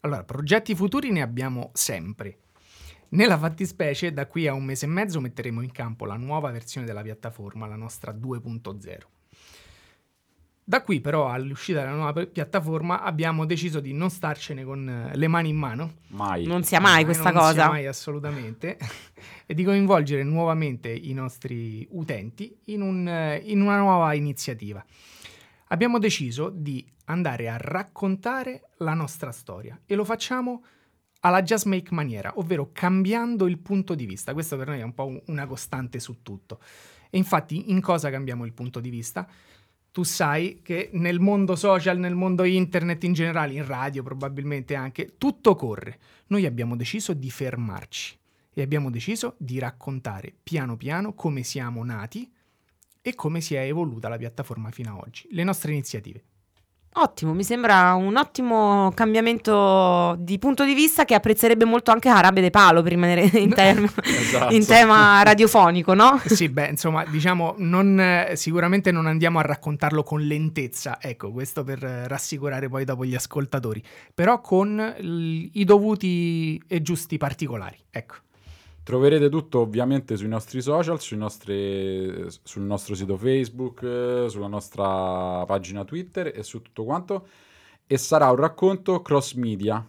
Allora, 0.01 0.23
progetti 0.23 0.75
futuri 0.75 1.11
ne 1.11 1.21
abbiamo 1.21 1.71
sempre. 1.73 2.39
Nella 3.09 3.37
fattispecie, 3.37 4.11
da 4.11 4.27
qui 4.27 4.47
a 4.47 4.53
un 4.53 4.63
mese 4.63 4.85
e 4.85 4.89
mezzo 4.89 5.21
metteremo 5.21 5.61
in 5.61 5.71
campo 5.71 6.05
la 6.05 6.17
nuova 6.17 6.51
versione 6.51 6.85
della 6.85 7.01
piattaforma, 7.01 7.67
la 7.67 7.75
nostra 7.75 8.13
2.0. 8.13 8.97
Da 10.69 10.81
qui 10.81 10.99
però 10.99 11.29
all'uscita 11.29 11.79
della 11.79 11.93
nuova 11.93 12.25
piattaforma 12.25 13.01
abbiamo 13.01 13.45
deciso 13.45 13.79
di 13.79 13.93
non 13.93 14.09
starcene 14.09 14.65
con 14.65 14.89
eh, 14.89 15.15
le 15.15 15.27
mani 15.29 15.47
in 15.47 15.55
mano. 15.55 15.93
Mai. 16.07 16.45
Non 16.45 16.63
sia 16.63 16.81
mai 16.81 17.05
questa 17.05 17.31
non 17.31 17.39
cosa. 17.39 17.45
Non 17.45 17.53
sia 17.53 17.67
mai 17.69 17.85
assolutamente. 17.85 18.77
e 19.47 19.53
di 19.53 19.63
coinvolgere 19.63 20.23
nuovamente 20.23 20.89
i 20.89 21.13
nostri 21.13 21.87
utenti 21.91 22.53
in, 22.65 22.81
un, 22.81 23.07
eh, 23.07 23.41
in 23.45 23.61
una 23.61 23.77
nuova 23.77 24.13
iniziativa. 24.13 24.83
Abbiamo 25.69 25.99
deciso 25.99 26.49
di 26.49 26.85
andare 27.05 27.49
a 27.49 27.57
raccontare 27.57 28.69
la 28.77 28.93
nostra 28.93 29.31
storia 29.31 29.79
e 29.85 29.95
lo 29.95 30.05
facciamo 30.05 30.63
alla 31.21 31.41
just 31.41 31.65
make 31.65 31.93
maniera, 31.93 32.31
ovvero 32.35 32.69
cambiando 32.71 33.47
il 33.47 33.57
punto 33.57 33.95
di 33.95 34.05
vista. 34.05 34.33
Questo 34.33 34.55
per 34.55 34.67
noi 34.67 34.79
è 34.79 34.83
un 34.83 34.93
po' 34.93 35.21
una 35.25 35.45
costante 35.45 35.99
su 35.99 36.21
tutto. 36.21 36.61
E 37.09 37.17
infatti 37.17 37.69
in 37.71 37.81
cosa 37.81 38.09
cambiamo 38.09 38.45
il 38.45 38.53
punto 38.53 38.79
di 38.79 38.89
vista? 38.89 39.27
Tu 39.91 40.03
sai 40.03 40.61
che 40.61 40.89
nel 40.93 41.19
mondo 41.19 41.55
social, 41.55 41.97
nel 41.97 42.15
mondo 42.15 42.43
internet 42.43 43.03
in 43.03 43.13
generale, 43.13 43.53
in 43.53 43.65
radio 43.65 44.03
probabilmente 44.03 44.75
anche, 44.75 45.15
tutto 45.17 45.55
corre. 45.55 45.99
Noi 46.27 46.45
abbiamo 46.45 46.75
deciso 46.75 47.13
di 47.13 47.31
fermarci 47.31 48.17
e 48.53 48.61
abbiamo 48.61 48.89
deciso 48.89 49.35
di 49.37 49.59
raccontare 49.59 50.33
piano 50.43 50.77
piano 50.77 51.13
come 51.13 51.43
siamo 51.43 51.83
nati 51.83 52.31
e 53.07 53.15
come 53.15 53.39
si 53.39 53.55
è 53.55 53.61
evoluta 53.61 54.09
la 54.09 54.17
piattaforma 54.17 54.69
fino 54.69 54.91
ad 54.91 55.07
oggi, 55.07 55.29
le 55.31 55.45
nostre 55.45 55.71
iniziative. 55.71 56.23
Ottimo, 56.95 57.33
mi 57.33 57.43
sembra 57.43 57.93
un 57.93 58.17
ottimo 58.17 58.91
cambiamento 58.93 60.15
di 60.19 60.37
punto 60.39 60.65
di 60.65 60.73
vista 60.73 61.05
che 61.05 61.13
apprezzerebbe 61.13 61.63
molto 61.63 61.91
anche 61.91 62.09
Arabe 62.09 62.41
De 62.41 62.49
Palo 62.49 62.81
per 62.81 62.91
rimanere 62.91 63.29
in, 63.39 63.53
term- 63.53 63.89
esatto. 64.03 64.53
in 64.53 64.65
tema 64.65 65.23
radiofonico, 65.23 65.93
no? 65.93 66.19
Sì, 66.25 66.49
beh, 66.49 66.67
insomma, 66.67 67.05
diciamo, 67.05 67.55
non, 67.59 68.31
sicuramente 68.33 68.91
non 68.91 69.05
andiamo 69.05 69.39
a 69.39 69.43
raccontarlo 69.43 70.03
con 70.03 70.21
lentezza, 70.21 70.97
ecco, 70.99 71.31
questo 71.31 71.63
per 71.63 71.79
rassicurare 71.79 72.67
poi 72.67 72.83
dopo 72.83 73.05
gli 73.05 73.15
ascoltatori, 73.15 73.81
però 74.13 74.41
con 74.41 74.75
l- 74.75 75.49
i 75.53 75.63
dovuti 75.63 76.61
e 76.67 76.81
giusti 76.81 77.17
particolari, 77.17 77.77
ecco. 77.89 78.15
Troverete 78.87 79.27
tutto 79.27 79.59
ovviamente 79.59 80.15
sui 80.15 80.29
nostri 80.29 80.61
social, 80.61 81.01
sui 81.01 81.17
nostri, 81.17 82.25
sul 82.41 82.61
nostro 82.61 82.95
sito 82.95 83.17
Facebook, 83.17 84.27
sulla 84.29 84.47
nostra 84.47 85.43
pagina 85.45 85.83
Twitter 85.83 86.31
e 86.33 86.41
su 86.41 86.61
tutto 86.61 86.85
quanto. 86.85 87.27
E 87.85 87.97
sarà 87.97 88.29
un 88.29 88.37
racconto 88.37 89.01
cross 89.01 89.33
media. 89.33 89.85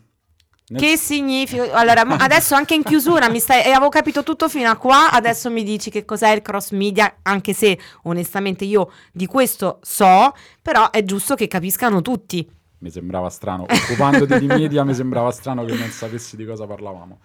Nel... 0.71 0.81
Che 0.81 0.97
significa? 0.97 1.73
Allora, 1.75 2.01
adesso 2.01 2.57
anche 2.57 2.75
in 2.75 2.83
chiusura 2.83 3.29
mi 3.29 3.39
stai. 3.39 3.71
avevo 3.71 3.89
capito 3.89 4.25
tutto 4.25 4.49
fino 4.49 4.69
a 4.69 4.77
qua. 4.77 5.13
Adesso 5.13 5.49
mi 5.49 5.63
dici 5.63 5.91
che 5.91 6.05
cos'è 6.05 6.31
il 6.33 6.43
cross 6.43 6.73
media, 6.73 7.19
anche 7.23 7.53
se 7.53 7.79
onestamente 8.03 8.65
io 8.65 8.91
di 9.13 9.27
questo 9.27 9.79
so, 9.83 10.35
però 10.61 10.91
è 10.91 11.05
giusto 11.05 11.37
che 11.37 11.47
capiscano 11.47 12.03
tutti. 12.03 12.51
Mi 12.79 12.91
sembrava 12.91 13.31
strano, 13.31 13.63
occupandoti 13.63 14.41
di 14.41 14.47
media, 14.47 14.83
mi 14.83 14.95
sembrava 14.95 15.31
strano 15.31 15.65
che 15.65 15.77
non 15.77 15.89
sapessi 15.91 16.35
di 16.35 16.45
cosa 16.45 16.67
parlavamo. 16.67 17.21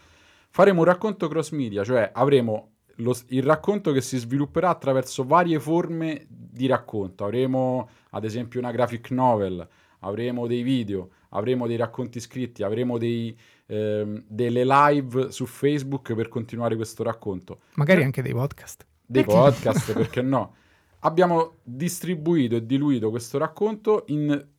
Faremo 0.53 0.81
un 0.81 0.85
racconto 0.85 1.27
cross 1.27 1.49
media, 1.49 1.83
cioè 1.83 2.11
avremo 2.13 2.73
lo, 2.97 3.17
il 3.29 3.41
racconto 3.41 3.91
che 3.91 4.01
si 4.01 4.19
svilupperà 4.19 4.69
attraverso 4.69 5.25
varie 5.25 5.59
forme 5.59 6.27
di 6.29 6.67
racconto. 6.67 7.23
Avremo 7.23 7.89
ad 8.11 8.23
esempio 8.23 8.59
una 8.59 8.69
graphic 8.69 9.09
novel, 9.09 9.67
avremo 10.01 10.45
dei 10.45 10.61
video, 10.61 11.09
avremo 11.29 11.65
dei 11.65 11.75
racconti 11.75 12.19
scritti, 12.19 12.61
avremo 12.61 12.99
dei, 12.99 13.35
ehm, 13.65 14.25
delle 14.27 14.63
live 14.63 15.31
su 15.31 15.47
Facebook 15.47 16.13
per 16.13 16.27
continuare 16.27 16.75
questo 16.75 17.01
racconto. 17.01 17.61
Magari 17.73 18.03
anche 18.03 18.21
dei 18.21 18.33
podcast. 18.33 18.85
Dei 19.03 19.23
perché? 19.23 19.39
podcast, 19.39 19.93
perché 19.93 20.21
no? 20.21 20.55
Abbiamo 21.01 21.55
distribuito 21.63 22.57
e 22.57 22.65
diluito 22.65 23.09
questo 23.09 23.39
racconto 23.39 24.03
in, 24.07 24.49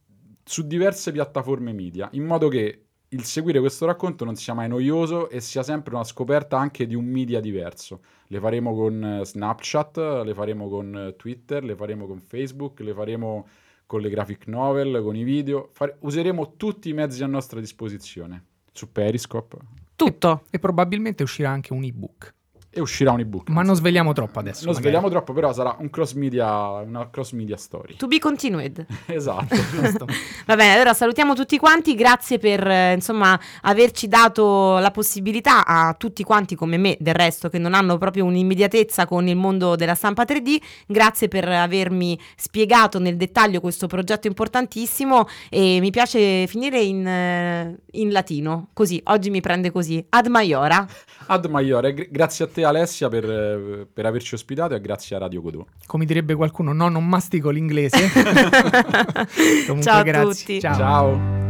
su 0.43 0.67
diverse 0.67 1.13
piattaforme 1.13 1.73
media, 1.73 2.09
in 2.15 2.25
modo 2.25 2.49
che 2.49 2.84
il 3.15 3.25
seguire 3.25 3.61
questo 3.61 3.87
racconto 3.87 4.25
non 4.25 4.35
sia 4.35 4.55
mai 4.55 4.69
noioso 4.69 5.31
e 5.31 5.41
sia 5.41 5.63
sempre 5.63 5.95
una 5.95 6.05
scoperta 6.05 6.59
anche 6.59 6.87
di 6.87 6.97
un 6.97 7.05
media 7.05 7.41
diverso. 7.41 8.01
Le 8.27 8.41
faremo 8.41 8.75
con 8.75 9.21
Snapchat, 9.25 10.23
le 10.25 10.35
faremo 10.35 10.69
con 10.69 11.15
Twitter, 11.17 11.63
le 11.63 11.77
faremo 11.77 12.07
con 12.07 12.21
Facebook, 12.21 12.81
le 12.81 12.93
faremo 12.93 13.47
con 13.87 14.01
le 14.01 14.11
graphic 14.11 14.49
novel, 14.49 15.01
con 15.03 15.15
i 15.15 15.23
video. 15.23 15.69
Fare... 15.73 15.97
useremo 16.01 16.57
tutti 16.57 16.89
i 16.89 16.93
mezzi 16.93 17.23
a 17.23 17.27
nostra 17.27 17.61
disposizione. 17.61 18.45
Su 18.73 18.91
Periscope. 18.91 19.59
Tutto. 19.95 20.43
E, 20.47 20.57
e 20.57 20.59
probabilmente 20.59 21.23
uscirà 21.23 21.51
anche 21.51 21.73
un 21.73 21.85
ebook 21.85 22.34
e 22.75 22.81
uscirà 22.81 23.13
un 23.13 23.21
ebook. 23.21 23.49
Ma 23.51 23.63
non 23.63 23.77
sveliamo 23.77 24.13
troppo 24.13 24.41
adesso. 24.41 24.65
Non 24.65 24.75
magari. 24.75 24.83
sveliamo 24.83 25.09
troppo, 25.09 25.33
però 25.33 25.53
sarà 25.53 25.77
un 25.79 25.89
cross 25.91 26.15
media, 26.15 26.71
una 26.71 27.09
cross 27.09 27.33
media 27.33 27.57
story. 27.57 27.95
To 27.97 28.09
be 28.09 28.19
continued. 28.19 28.85
esatto. 29.07 29.55
Va 30.47 30.57
bene, 30.57 30.75
allora 30.75 30.93
salutiamo 30.93 31.35
tutti 31.35 31.57
quanti, 31.57 31.95
grazie 31.95 32.39
per 32.39 32.67
eh, 32.67 32.93
insomma 32.95 33.39
averci 33.63 34.09
dato 34.09 34.79
la 34.79 34.91
possibilità 34.91 35.65
a 35.65 35.95
tutti 35.95 36.25
quanti 36.25 36.57
come 36.57 36.77
me, 36.77 36.97
del 36.99 37.15
resto, 37.15 37.49
che 37.49 37.59
non 37.59 37.75
hanno 37.75 37.97
proprio 37.97 38.25
un'immediatezza 38.25 39.07
con 39.07 39.29
il 39.29 39.37
mondo 39.37 39.77
della 39.77 39.95
stampa 39.95 40.25
3D, 40.25 40.57
grazie 40.87 41.29
per 41.29 41.49
avermi 41.49 42.19
spiegato 42.37 42.99
nel 42.99 43.17
dettaglio 43.17 43.61
questo 43.61 43.87
progetto 43.87 44.27
importantissimo 44.27 45.29
e 45.49 45.79
mi 45.81 45.91
piace 45.91 46.47
finire 46.49 46.81
in, 46.81 47.07
eh, 47.07 47.79
in 47.93 48.11
latino, 48.11 48.71
così, 48.73 49.01
oggi 49.05 49.31
mi 49.31 49.41
prende 49.41 49.71
così, 49.71 50.05
ad 50.09 50.27
maiora. 50.27 50.85
Ad 51.27 51.47
maiore, 51.47 52.09
grazie 52.11 52.45
a 52.45 52.49
te 52.49 52.64
Alessia 52.65 53.09
per, 53.09 53.87
per, 53.93 54.07
averci 54.07 54.35
ospitato 54.35 54.75
e 54.75 54.81
grazie 54.81 55.17
a 55.17 55.19
Radio 55.21 55.41
Godot. 55.41 55.67
Come 55.87 56.05
direbbe 56.05 56.35
qualcuno, 56.35 56.73
no, 56.73 56.89
non 56.89 57.07
mastico 57.07 57.51
l'inglese. 57.51 57.99
Comunque, 59.67 59.83
Ciao 59.83 60.03
grazie. 60.03 60.21
a 60.21 60.25
tutti. 60.25 60.61
Ciao. 60.61 60.77
Ciao. 60.77 61.43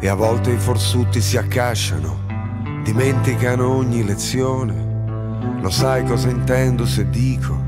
E 0.00 0.08
a 0.08 0.14
volte 0.14 0.50
i 0.50 0.58
forsuti 0.58 1.22
si 1.22 1.38
accasciano, 1.38 2.82
dimenticano 2.82 3.74
ogni 3.74 4.04
lezione. 4.04 4.92
Lo 5.62 5.70
sai 5.70 6.04
cosa 6.04 6.28
intendo 6.28 6.84
se 6.84 7.08
dico? 7.08 7.63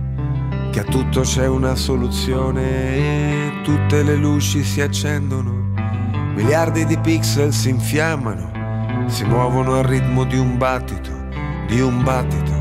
Che 0.77 0.83
a 0.83 0.85
tutto 0.85 1.23
c'è 1.23 1.47
una 1.47 1.75
soluzione 1.75 2.63
e 2.97 3.61
tutte 3.63 4.03
le 4.03 4.15
luci 4.15 4.63
si 4.63 4.83
accendono, 4.83 5.73
miliardi 6.35 6.85
di 6.85 6.99
pixel 6.99 7.51
si 7.51 7.71
infiammano, 7.71 9.07
si 9.07 9.25
muovono 9.25 9.77
al 9.77 9.85
ritmo 9.85 10.25
di 10.25 10.37
un 10.37 10.59
battito, 10.59 11.11
di 11.67 11.81
un 11.81 12.03
battito, 12.03 12.53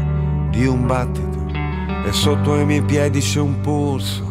di 0.49 0.65
un 0.65 0.85
battito, 0.85 1.45
e 2.07 2.13
sotto 2.13 2.53
ai 2.53 2.65
miei 2.65 2.83
piedi 2.83 3.19
c'è 3.19 3.41
un 3.41 3.59
polso, 3.59 4.29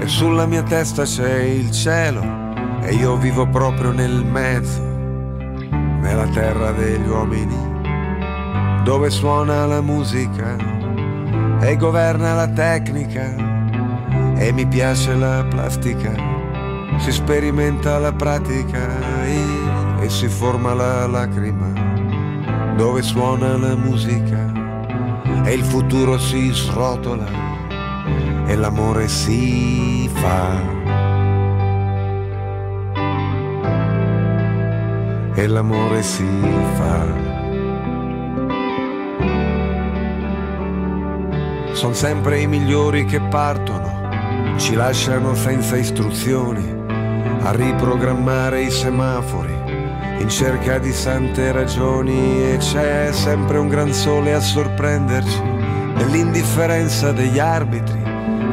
e 0.00 0.06
sulla 0.06 0.46
mia 0.46 0.62
testa 0.62 1.02
c'è 1.02 1.40
il 1.40 1.70
cielo, 1.70 2.22
e 2.80 2.94
io 2.94 3.14
vivo 3.18 3.46
proprio 3.46 3.90
nel 3.90 4.24
mezzo, 4.24 4.80
nella 4.80 6.28
terra 6.32 6.70
degli 6.72 7.06
uomini, 7.06 8.82
dove 8.84 9.10
suona 9.10 9.66
la 9.66 9.82
musica 9.82 10.77
e 11.68 11.76
governa 11.76 12.32
la 12.32 12.48
tecnica 12.48 13.34
e 14.38 14.52
mi 14.52 14.66
piace 14.66 15.14
la 15.14 15.44
plastica, 15.44 16.14
si 16.96 17.12
sperimenta 17.12 17.98
la 17.98 18.10
pratica 18.10 18.88
e, 19.26 19.44
e 20.00 20.08
si 20.08 20.28
forma 20.28 20.72
la 20.72 21.06
lacrima 21.06 21.70
dove 22.74 23.02
suona 23.02 23.58
la 23.58 23.76
musica 23.76 24.50
e 25.44 25.52
il 25.52 25.62
futuro 25.62 26.16
si 26.16 26.50
srotola 26.50 27.26
e 28.46 28.56
l'amore 28.56 29.06
si 29.06 30.08
fa. 30.14 30.76
E 35.34 35.46
l'amore 35.46 36.02
si 36.02 36.24
fa. 36.76 37.27
Sono 41.78 41.94
sempre 41.94 42.40
i 42.40 42.48
migliori 42.48 43.04
che 43.04 43.20
partono, 43.20 44.56
ci 44.56 44.74
lasciano 44.74 45.36
senza 45.36 45.76
istruzioni 45.76 46.74
a 47.42 47.52
riprogrammare 47.52 48.62
i 48.62 48.70
semafori 48.72 49.54
in 50.18 50.28
cerca 50.28 50.80
di 50.80 50.92
sante 50.92 51.52
ragioni 51.52 52.50
e 52.50 52.56
c'è 52.56 53.10
sempre 53.12 53.58
un 53.58 53.68
gran 53.68 53.92
sole 53.92 54.34
a 54.34 54.40
sorprenderci 54.40 55.40
nell'indifferenza 55.40 57.12
degli 57.12 57.38
arbitri 57.38 58.02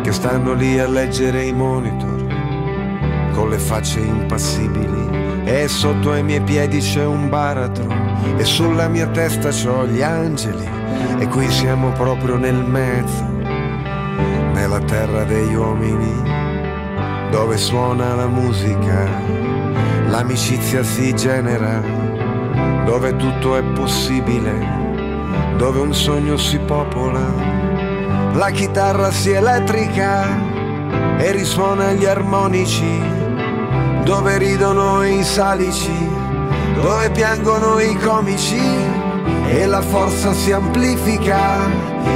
che 0.04 0.12
stanno 0.12 0.54
lì 0.54 0.78
a 0.78 0.88
leggere 0.88 1.46
i 1.46 1.52
monitor 1.52 2.28
con 3.34 3.50
le 3.50 3.58
facce 3.58 4.02
impassibili 4.02 5.44
e 5.46 5.68
sotto 5.68 6.12
ai 6.12 6.22
miei 6.22 6.42
piedi 6.42 6.78
c'è 6.78 7.04
un 7.04 7.28
baratro 7.28 7.88
e 8.38 8.44
sulla 8.44 8.88
mia 8.88 9.08
testa 9.08 9.50
c'ho 9.50 9.88
gli 9.88 10.04
angeli 10.04 10.76
e 11.20 11.28
qui 11.28 11.50
siamo 11.50 11.92
proprio 11.92 12.36
nel 12.36 12.64
mezzo, 12.64 13.24
nella 14.54 14.80
terra 14.80 15.24
degli 15.24 15.56
uomini, 15.56 16.24
dove 17.32 17.58
suona 17.58 18.16
la 18.16 18.28
musica, 18.28 19.08
l'amicizia 20.08 20.84
si 20.84 21.16
genera, 21.16 21.82
dove 22.86 23.16
tutto 23.16 23.56
è 23.56 23.64
possibile, 23.64 24.54
dove 25.58 25.80
un 25.80 25.94
sogno 25.94 26.38
si 26.38 26.60
popola, 26.60 27.24
la 28.34 28.50
chitarra 28.52 29.12
si 29.12 29.32
elettrica 29.32 30.28
e 31.18 31.32
risuona 31.32 31.94
gli 31.94 32.06
armonici, 32.06 33.02
dove 34.04 34.38
ridono 34.38 35.04
i 35.04 35.24
salici, 35.24 36.10
dove 36.82 37.10
piangono 37.10 37.80
i 37.80 37.96
comici 37.98 39.05
e 39.50 39.66
la 39.66 39.82
forza 39.82 40.34
si 40.34 40.52
amplifica 40.52 41.70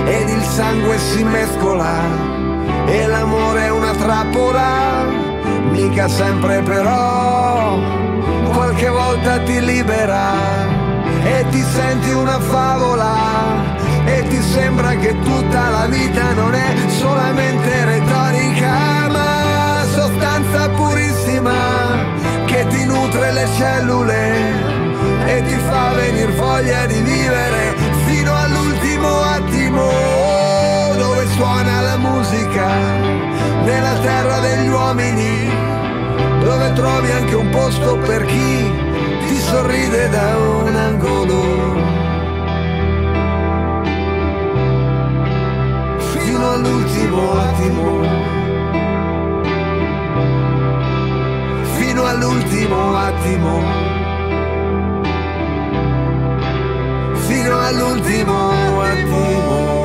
ed 0.06 0.30
il 0.30 0.44
sangue 0.44 0.98
si 0.98 1.24
mescola 1.24 2.38
e 2.86 3.06
l'amore 3.06 3.65
è 3.65 3.72
una 3.72 3.94
trappola, 3.94 5.06
mica 5.72 6.08
sempre 6.08 6.62
però, 6.62 7.78
qualche 8.52 8.89
volta 8.89 9.39
ti 9.44 9.63
libera 9.63 10.34
e 11.24 11.46
ti 11.52 11.62
senti 11.62 12.10
una 12.12 12.39
favola 12.39 13.15
e 14.06 14.28
ti 14.28 14.42
sembra 14.42 14.96
che 14.96 15.15
tutta 15.20 15.70
la 15.70 15.86
vita 15.86 16.34
non 16.34 16.56
è 16.56 16.76
solamente 16.88 17.86
retorica 17.86 19.08
ma 19.10 19.84
sostanza 19.92 20.70
purissima 20.70 21.54
che 22.46 22.65
ti 22.68 22.86
nutre 22.86 23.32
le 23.32 23.48
cellule 23.56 24.38
fa 25.89 26.60
voglia 26.60 26.86
di 26.86 27.02
vivere 27.02 27.75
fino 28.06 28.36
all'ultimo 28.36 29.21
attimo. 29.21 29.89
Dove 30.97 31.28
suona 31.36 31.82
la 31.82 31.97
musica 31.97 32.67
nella 33.63 33.97
terra 33.99 34.39
degli 34.39 34.67
uomini 34.67 35.49
dove 36.43 36.73
trovi 36.73 37.12
anche 37.12 37.36
un 37.36 37.49
posto 37.49 37.97
per 37.97 38.25
chi 38.25 38.71
ti 39.28 39.36
sorride 39.38 40.10
da 40.10 40.38
un 40.38 40.75
angolo. 40.75 41.78
Fino 46.12 46.52
all'ultimo 46.52 47.39
attimo. 47.39 48.08
Fino 51.78 52.06
all'ultimo 52.06 52.97
attimo 52.97 53.88
al 57.70 57.84
último 57.84 58.82
activo. 58.82 59.79